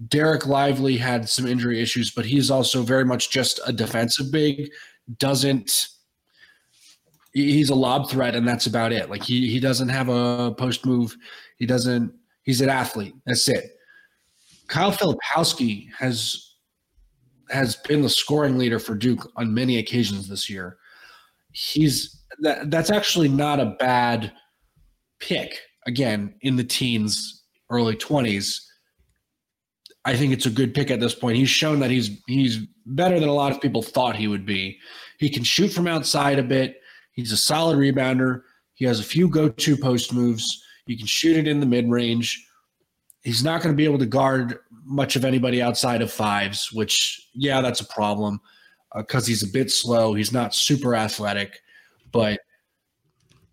[0.08, 4.70] Dereck Lively had some injury issues, but he's also very much just a defensive big
[5.18, 5.90] doesn't
[7.34, 9.10] he's a lob threat and that's about it.
[9.10, 11.16] Like he he doesn't have a post move.
[11.58, 13.16] He doesn't he's an athlete.
[13.26, 13.78] That's it.
[14.74, 16.56] Kyle Filipowski has
[17.50, 20.78] has been the scoring leader for Duke on many occasions this year.
[21.52, 24.34] He's that that's actually not a bad
[25.20, 28.60] pick again in the teens early 20s,
[30.06, 31.38] I think it's a good pick at this point.
[31.38, 34.78] He's shown that he's he's better than a lot of people thought he would be.
[35.18, 36.82] He can shoot from outside a bit.
[37.14, 38.42] He's a solid rebounder.
[38.74, 40.62] He has a few go-to post moves.
[40.88, 42.46] You can shoot it in the mid-range.
[43.22, 47.30] He's not going to be able to guard much of anybody outside of fives, which
[47.34, 48.40] yeah, that's a problem
[48.96, 50.14] because uh, he's a bit slow.
[50.14, 51.60] He's not super athletic,
[52.12, 52.40] but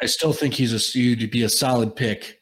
[0.03, 2.39] I still think he's a he'd be a solid pick.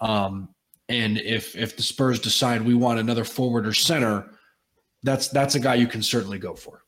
[0.00, 0.48] Um,
[0.88, 4.30] and if if the Spurs decide we want another forward or center,
[5.02, 6.82] that's that's a guy you can certainly go for.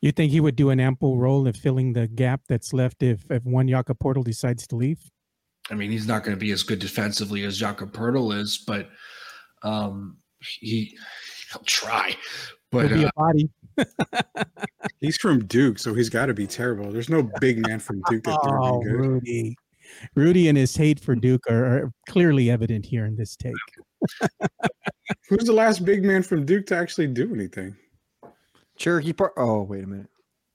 [0.00, 3.24] You think he would do an ample role in filling the gap that's left if
[3.30, 5.10] if one Jakob Poeltl decides to leave?
[5.70, 8.88] I mean, he's not going to be as good defensively as Jakob Poeltl is, but
[9.62, 10.96] um, he
[11.52, 12.16] he'll try.
[12.70, 13.50] But He'll be uh, a body.
[15.00, 16.90] He's from Duke, so he's got to be terrible.
[16.92, 19.08] There's no big man from Duke that's Oh, going to be good.
[19.08, 19.56] Rudy.
[20.14, 23.54] Rudy and his hate for Duke are, are clearly evident here in this take.
[25.28, 27.74] Who's the last big man from Duke to actually do anything?
[28.76, 29.32] Cherokee Park.
[29.36, 30.06] Oh, wait a minute.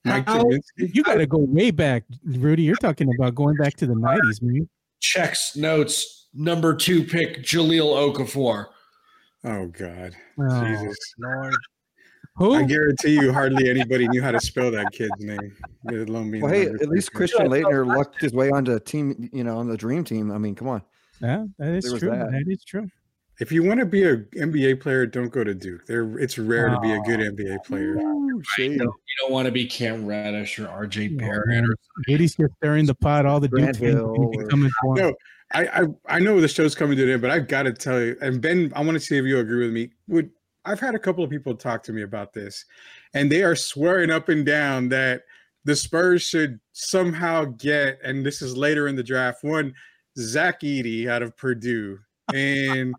[0.05, 0.45] Mike How-
[0.77, 2.63] You got to go way back, Rudy.
[2.63, 4.69] You're talking about going back to the 90s, man.
[5.01, 8.67] checks notes number two pick Jahlil Okafor.
[9.45, 10.97] Oh God, Oh, Jesus!
[11.19, 11.53] Lord.
[12.37, 12.53] Who?
[12.55, 15.55] I guarantee you, hardly anybody knew how to spell that kid's name.
[15.85, 17.13] Let alone being Well, hey, at least.
[17.13, 20.31] Christian Laettner lucked his way onto a team, you know, on the dream team.
[20.31, 20.81] I mean, come on.
[21.21, 22.09] Yeah, that is There true.
[22.09, 22.31] that.
[22.31, 22.89] that is true.
[23.39, 25.85] If you want to be a NBA player, don't go to Duke.
[25.85, 27.95] There, it's rare to be a good NBA player.
[27.97, 28.71] Ooh, shade.
[28.81, 28.91] You
[29.21, 31.65] don't want to be Cam Reddish or RJ No, Barrett man.
[31.65, 31.75] or
[32.07, 33.25] Rudy's just stirring the pot.
[33.25, 35.05] All the Duke Grant fans are Hill gonna or- coming for him.
[35.07, 35.13] No,
[35.55, 38.01] I, I I know the show's coming to an end, but I've got to tell
[38.01, 39.89] you, and Ben, I want to see if you agree with me.
[40.07, 40.29] Would
[40.65, 42.65] I've had a couple of people talk to me about this,
[43.13, 45.23] and they are swearing up and down that
[45.63, 49.73] the Spurs should somehow get, and this is later in the draft, one
[50.17, 51.99] Zach Edey out of Purdue,
[52.33, 52.93] and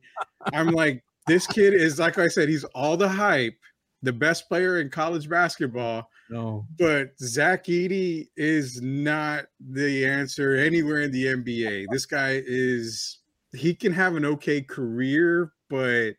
[0.54, 3.58] I'm like, this kid is like I said, he's all the hype,
[4.02, 6.08] the best player in college basketball.
[6.30, 6.66] No.
[6.78, 11.86] But Zach Edey is not the answer anywhere in the NBA.
[11.90, 13.18] This guy is
[13.54, 16.12] he can have an okay career, but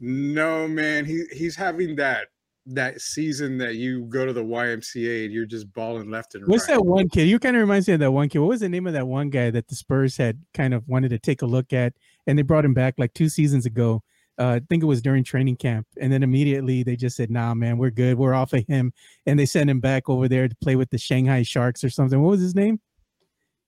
[0.00, 2.28] no man, he he's having that
[2.70, 6.68] that season that you go to the YMCA and you're just balling left and What's
[6.68, 6.76] right.
[6.76, 7.24] What's that one kid?
[7.24, 8.38] You kind of reminds me of that one kid.
[8.38, 11.08] What was the name of that one guy that the Spurs had kind of wanted
[11.10, 11.94] to take a look at,
[12.26, 14.02] and they brought him back like two seasons ago.
[14.38, 17.54] Uh, I think it was during training camp, and then immediately they just said, "Nah,
[17.54, 18.16] man, we're good.
[18.18, 18.92] We're off of him,"
[19.26, 22.20] and they sent him back over there to play with the Shanghai Sharks or something.
[22.20, 22.80] What was his name?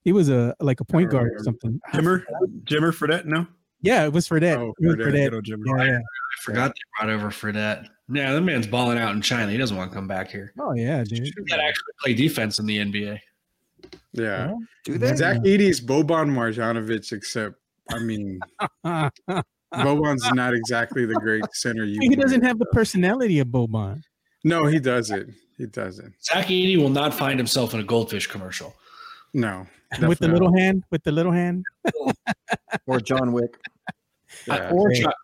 [0.03, 1.79] He was a like a point guard or something.
[1.93, 2.23] Jimmer,
[2.63, 3.45] Jimmer Fredette, no,
[3.81, 4.57] Yeah, it was for that.
[4.57, 5.43] Oh, it was Fredette, for that.
[5.43, 5.77] Jimmer.
[5.77, 5.97] Yeah, yeah.
[5.99, 7.87] I forgot they brought over Fredette.
[8.09, 9.51] Yeah, that man's balling out in China.
[9.51, 10.53] He doesn't want to come back here.
[10.59, 11.23] Oh yeah, dude.
[11.23, 13.19] He got to actually play defense in the NBA.
[14.13, 14.53] yeah.
[14.85, 15.15] Do they?
[15.15, 17.55] Zach Edey's Boban Marjanovic, except
[17.89, 18.39] I mean
[19.73, 24.03] Boban's not exactly the great center you he doesn't have the personality of Boban.
[24.43, 25.33] No, he doesn't.
[25.57, 26.13] He doesn't.
[26.23, 28.75] Zach Edey will not find himself in a goldfish commercial.
[29.33, 29.65] No.
[30.01, 31.65] with the little hand, with the little hand.
[32.87, 33.57] or John Wick.
[34.47, 34.59] not.
[34.59, 34.69] Yeah.
[34.71, 35.01] or Okay.
[35.01, 35.15] Chuck-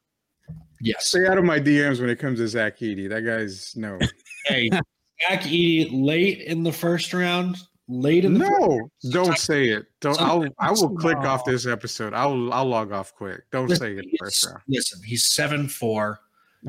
[0.80, 1.08] yes.
[1.08, 3.10] Stay out of my DMs when it comes to Zach Edey.
[3.10, 3.98] That guy's no.
[4.46, 7.58] Hey, Zach Edey late in the first round.
[7.90, 9.86] Late in the No, don't say it.
[10.02, 10.22] Don't.
[10.22, 10.46] I'll.
[10.60, 12.14] I will click off uh, this episode.
[12.14, 12.52] I'll.
[12.52, 13.42] I'll log off quick.
[13.52, 14.62] Don't Listen, say it in the he's- first round.
[14.68, 16.20] Listen, he's seven four.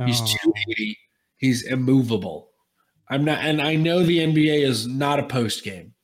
[0.06, 0.26] He's Oh.
[0.26, 0.98] 280.
[1.38, 2.50] He's immovable.
[3.10, 5.94] I'm not, and I know the NBA is not a post game.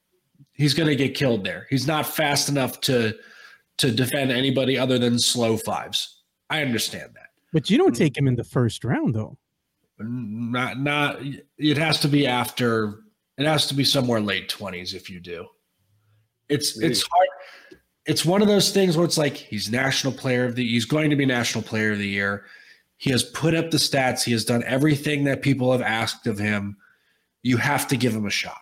[0.53, 1.67] He's going to get killed there.
[1.69, 3.15] He's not fast enough to
[3.79, 6.23] to defend anybody other than slow fives.
[6.49, 7.29] I understand that.
[7.53, 7.99] But you don't mm.
[7.99, 9.37] take him in the first round, though.
[9.99, 11.19] Not not.
[11.59, 13.01] It has to be after.
[13.37, 15.47] It has to be somewhere late twenties if you do.
[16.49, 17.29] It's it's hard.
[18.07, 20.67] It's one of those things where it's like he's national player of the.
[20.67, 22.45] He's going to be national player of the year.
[22.97, 24.23] He has put up the stats.
[24.23, 26.77] He has done everything that people have asked of him.
[27.43, 28.61] You have to give him a shot.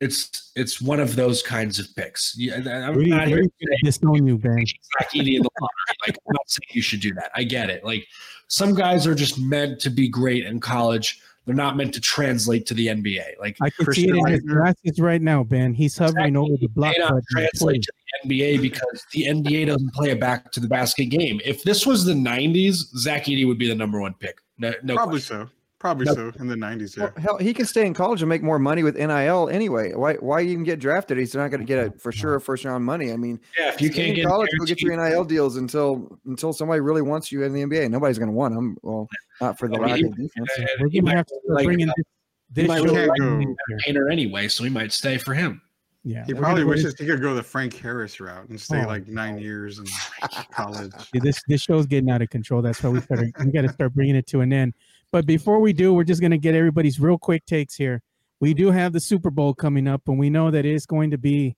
[0.00, 2.34] It's it's one of those kinds of picks.
[2.36, 4.66] Yeah, I'm Rudy, not here Rudy's to gonna you, Ben.
[4.66, 5.96] say Zach Edey in the lottery.
[6.06, 7.30] Like I'm not saying you should do that.
[7.34, 7.84] I get it.
[7.84, 8.06] Like
[8.48, 11.20] some guys are just meant to be great in college.
[11.50, 13.40] They're not meant to translate to the NBA.
[13.40, 15.74] Like I can Christian see it in his glasses right now, Ben.
[15.74, 17.92] He's hovering over the block may not translate to
[18.22, 21.40] the NBA because the NBA doesn't play a back to the basket game.
[21.44, 24.38] If this was the '90s, Zach Edey would be the number one pick.
[24.58, 25.48] No, no Probably question.
[25.48, 25.50] so.
[25.80, 26.16] Probably Nope.
[26.16, 26.94] so in the nineties.
[26.96, 27.04] Yeah.
[27.04, 29.94] Well, hell, he can stay in college and make more money with NIL anyway.
[29.94, 30.14] Why?
[30.16, 31.16] Why even get drafted?
[31.16, 33.12] He's not going to get a for sure first round money.
[33.12, 36.18] I mean, Yeah, if you can't in get college, go get your NIL deals until
[36.26, 37.90] until somebody really wants you in the NBA.
[37.90, 38.76] Nobody's going to want him.
[38.82, 39.08] Well,
[39.40, 40.50] not for the I mean, lack he- of defense.
[40.58, 42.04] uh, We're gonna might have to start like, bringing uh, this,
[42.50, 43.54] this might show really right go-
[43.86, 45.62] painter anyway, so he might stay for him.
[46.04, 49.06] Yeah, He probably wishes he could go the Frank Harris route and stay Oh, like
[49.06, 49.84] nine years in
[50.50, 50.92] college.
[51.14, 52.62] Yeah, this this show's getting out of control.
[52.62, 53.32] That's why we started.
[53.42, 54.72] we got to start bringing it to an end.
[55.12, 58.02] But before we do, we're just going to get everybody's real quick takes here.
[58.40, 61.18] We do have the Super Bowl coming up, and we know that it's going to
[61.18, 61.56] be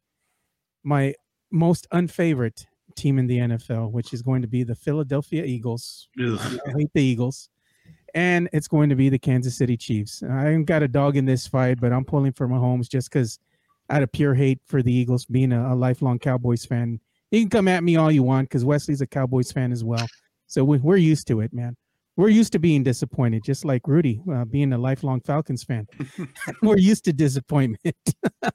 [0.83, 1.15] my
[1.51, 6.09] most unfavorite team in the NFL, which is going to be the Philadelphia Eagles.
[6.21, 6.61] Ugh.
[6.67, 7.51] I hate the Eagles,
[8.15, 10.23] and it's going to be the Kansas City Chiefs.
[10.23, 13.39] I ain't got a dog in this fight, but I'm pulling for Mahomes just because
[13.91, 16.99] out of pure hate for the Eagles, being a, a lifelong Cowboys fan.
[17.31, 20.07] You can come at me all you want because Wesley's a Cowboys fan as well.
[20.47, 21.77] So we, we're used to it, man.
[22.17, 25.87] We're used to being disappointed, just like Rudy, uh, being a lifelong Falcons fan.
[26.63, 27.97] we're used to disappointment.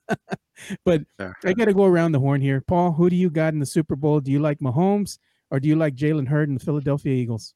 [0.85, 2.61] but I got to go around the horn here.
[2.61, 4.19] Paul, who do you got in the Super Bowl?
[4.19, 5.17] Do you like Mahomes
[5.49, 7.55] or do you like Jalen Hurts and the Philadelphia Eagles?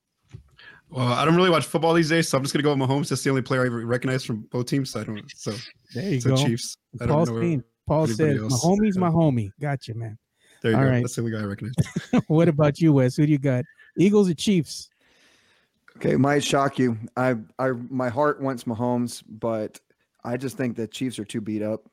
[0.89, 3.09] Well, I don't really watch football these days, so I'm just gonna go with Mahomes.
[3.09, 4.91] That's the only player I recognize from both teams.
[4.91, 5.31] So I don't.
[5.35, 5.53] So,
[5.93, 6.45] There you so go.
[6.45, 6.77] Chiefs.
[6.99, 7.39] I don't know.
[7.39, 7.63] team.
[7.87, 8.51] Paul said, else.
[8.63, 10.17] "My homie's my homie." Gotcha, man.
[10.61, 10.89] There you All go.
[10.89, 11.01] right.
[11.01, 11.73] That's the only guy I recognize.
[12.27, 13.15] what about you, Wes?
[13.15, 13.63] Who do you got?
[13.97, 14.89] Eagles or Chiefs?
[16.03, 16.97] Okay, might shock you.
[17.15, 19.79] I, I, my heart wants Mahomes, but
[20.23, 21.87] I just think the Chiefs are too beat up.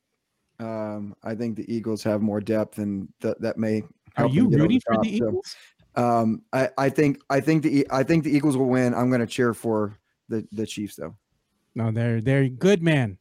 [0.59, 3.83] Um, I think the Eagles have more depth, and that that may.
[4.17, 5.03] Are you them get over rooting for top.
[5.05, 5.57] the So, Eagles?
[5.95, 8.95] um, I, I think, I think the, I think the Eagles will win.
[8.95, 9.99] I'm going to cheer for
[10.31, 11.15] the the Chiefs, though.
[11.75, 13.19] No, they're they're good man,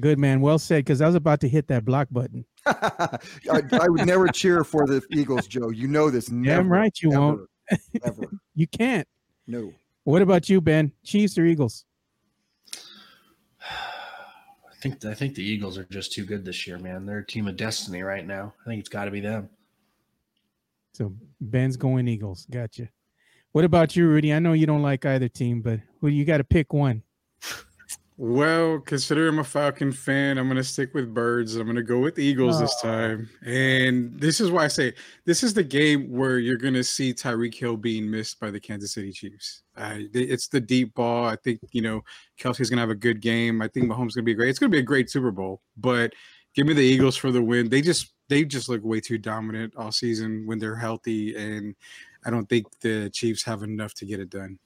[0.00, 0.40] good man.
[0.40, 0.78] Well said.
[0.78, 2.46] Because I was about to hit that block button.
[2.66, 3.18] I,
[3.50, 5.68] I would never cheer for the Eagles, Joe.
[5.68, 6.30] You know this.
[6.30, 7.48] Never, Damn right you won't.
[7.70, 8.32] ever, Ever.
[8.54, 9.06] You can't.
[9.46, 9.72] No.
[10.04, 10.92] What about you, Ben?
[11.04, 11.84] Chiefs or Eagles?
[13.60, 17.06] I think I think the Eagles are just too good this year, man.
[17.06, 18.52] They're a team of destiny right now.
[18.66, 19.48] I think it's got to be them.
[20.92, 22.46] So Ben's going Eagles.
[22.50, 22.88] Gotcha.
[23.52, 24.32] What about you, Rudy?
[24.32, 27.02] I know you don't like either team, but who you got to pick one?
[28.18, 31.56] Well, considering I'm a Falcon fan, I'm going to stick with Birds.
[31.56, 32.86] I'm going to go with Eagles this Oh.
[32.88, 33.30] time.
[33.44, 34.92] And this is why I say
[35.24, 38.60] this is the game where you're going to see Tyreek Hill being missed by the
[38.60, 39.62] Kansas City Chiefs.
[39.76, 41.24] Uh, it's the deep ball.
[41.24, 42.02] I think, you know,
[42.38, 43.62] Kelce's going to have a good game.
[43.62, 44.50] I think Mahomes going to be great.
[44.50, 46.12] It's going to be a great Super Bowl, but
[46.54, 47.70] give me the Eagles for the win.
[47.70, 51.34] They just, they just look way too dominant all season when they're healthy.
[51.34, 51.74] And
[52.26, 54.58] I don't think the Chiefs have enough to get it done.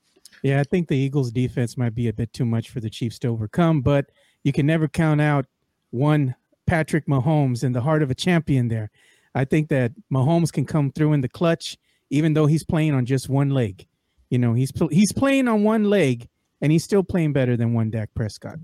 [0.42, 3.18] Yeah, I think the Eagles defense might be a bit too much for the Chiefs
[3.20, 4.06] to overcome, but
[4.44, 5.46] you can never count out
[5.90, 6.34] one
[6.66, 8.90] Patrick Mahomes in the heart of a champion there.
[9.34, 11.76] I think that Mahomes can come through in the clutch
[12.10, 13.86] even though he's playing on just one leg.
[14.30, 16.28] You know, he's he's playing on one leg
[16.60, 18.58] and he's still playing better than one Dak Prescott.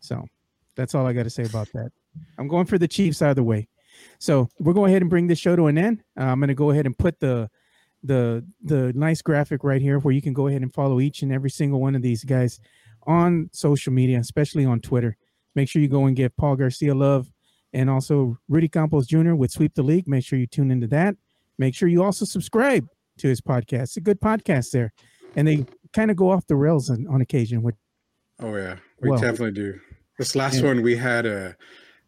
[0.00, 0.26] So,
[0.74, 1.92] that's all I got to say about that.
[2.38, 3.68] I'm going for the Chiefs either way.
[4.18, 6.02] So, we're going ahead and bring this show to an end.
[6.18, 7.50] Uh, I'm going to go ahead and put the
[8.02, 11.32] the the nice graphic right here where you can go ahead and follow each and
[11.32, 12.58] every single one of these guys
[13.06, 15.16] on social media, especially on Twitter.
[15.54, 17.30] Make sure you go and give Paul Garcia love
[17.72, 19.34] and also Rudy Campos Jr.
[19.34, 20.08] with Sweep the League.
[20.08, 21.14] Make sure you tune into that.
[21.58, 22.86] Make sure you also subscribe
[23.18, 23.82] to his podcast.
[23.82, 24.92] It's a good podcast there.
[25.36, 27.62] And they kind of go off the rails on, on occasion.
[27.62, 27.76] Which,
[28.40, 29.78] Oh yeah, we Well- definitely do.
[30.18, 30.66] This last Yeah.
[30.68, 31.56] one we had a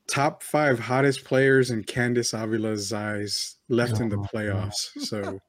[0.06, 4.88] top five hottest players in Candice Avila's eyes left in the Oh, playoffs.
[5.00, 5.40] So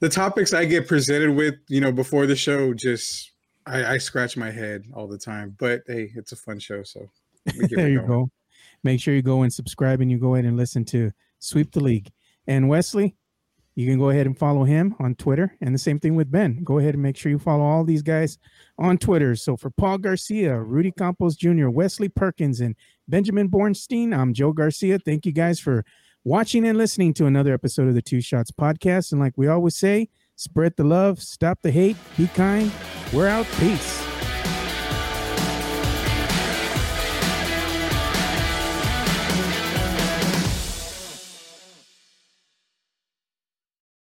[0.00, 3.32] the topics I get presented with, you know, before the show, just
[3.66, 5.56] I, I scratch my head all the time.
[5.58, 7.08] But hey, it's a fun show, so
[7.70, 8.30] there you go.
[8.82, 11.80] Make sure you go and subscribe and you go ahead and listen to Sweep the
[11.80, 12.10] League.
[12.46, 13.16] And Wesley,
[13.74, 15.56] you can go ahead and follow him on Twitter.
[15.60, 16.62] And the same thing with Ben.
[16.62, 18.38] Go ahead and make sure you follow all these guys
[18.78, 19.34] on Twitter.
[19.34, 22.76] So for Paul Garcia, Rudy Campos Jr., Wesley Perkins, and
[23.08, 24.98] Benjamin Bornstein, I'm Joe Garcia.
[24.98, 25.84] Thank you guys for
[26.22, 29.12] watching and listening to another episode of the Two Shots Podcast.
[29.12, 32.70] And like we always say, spread the love, stop the hate, be kind.
[33.12, 33.46] We're out.
[33.58, 34.13] Peace.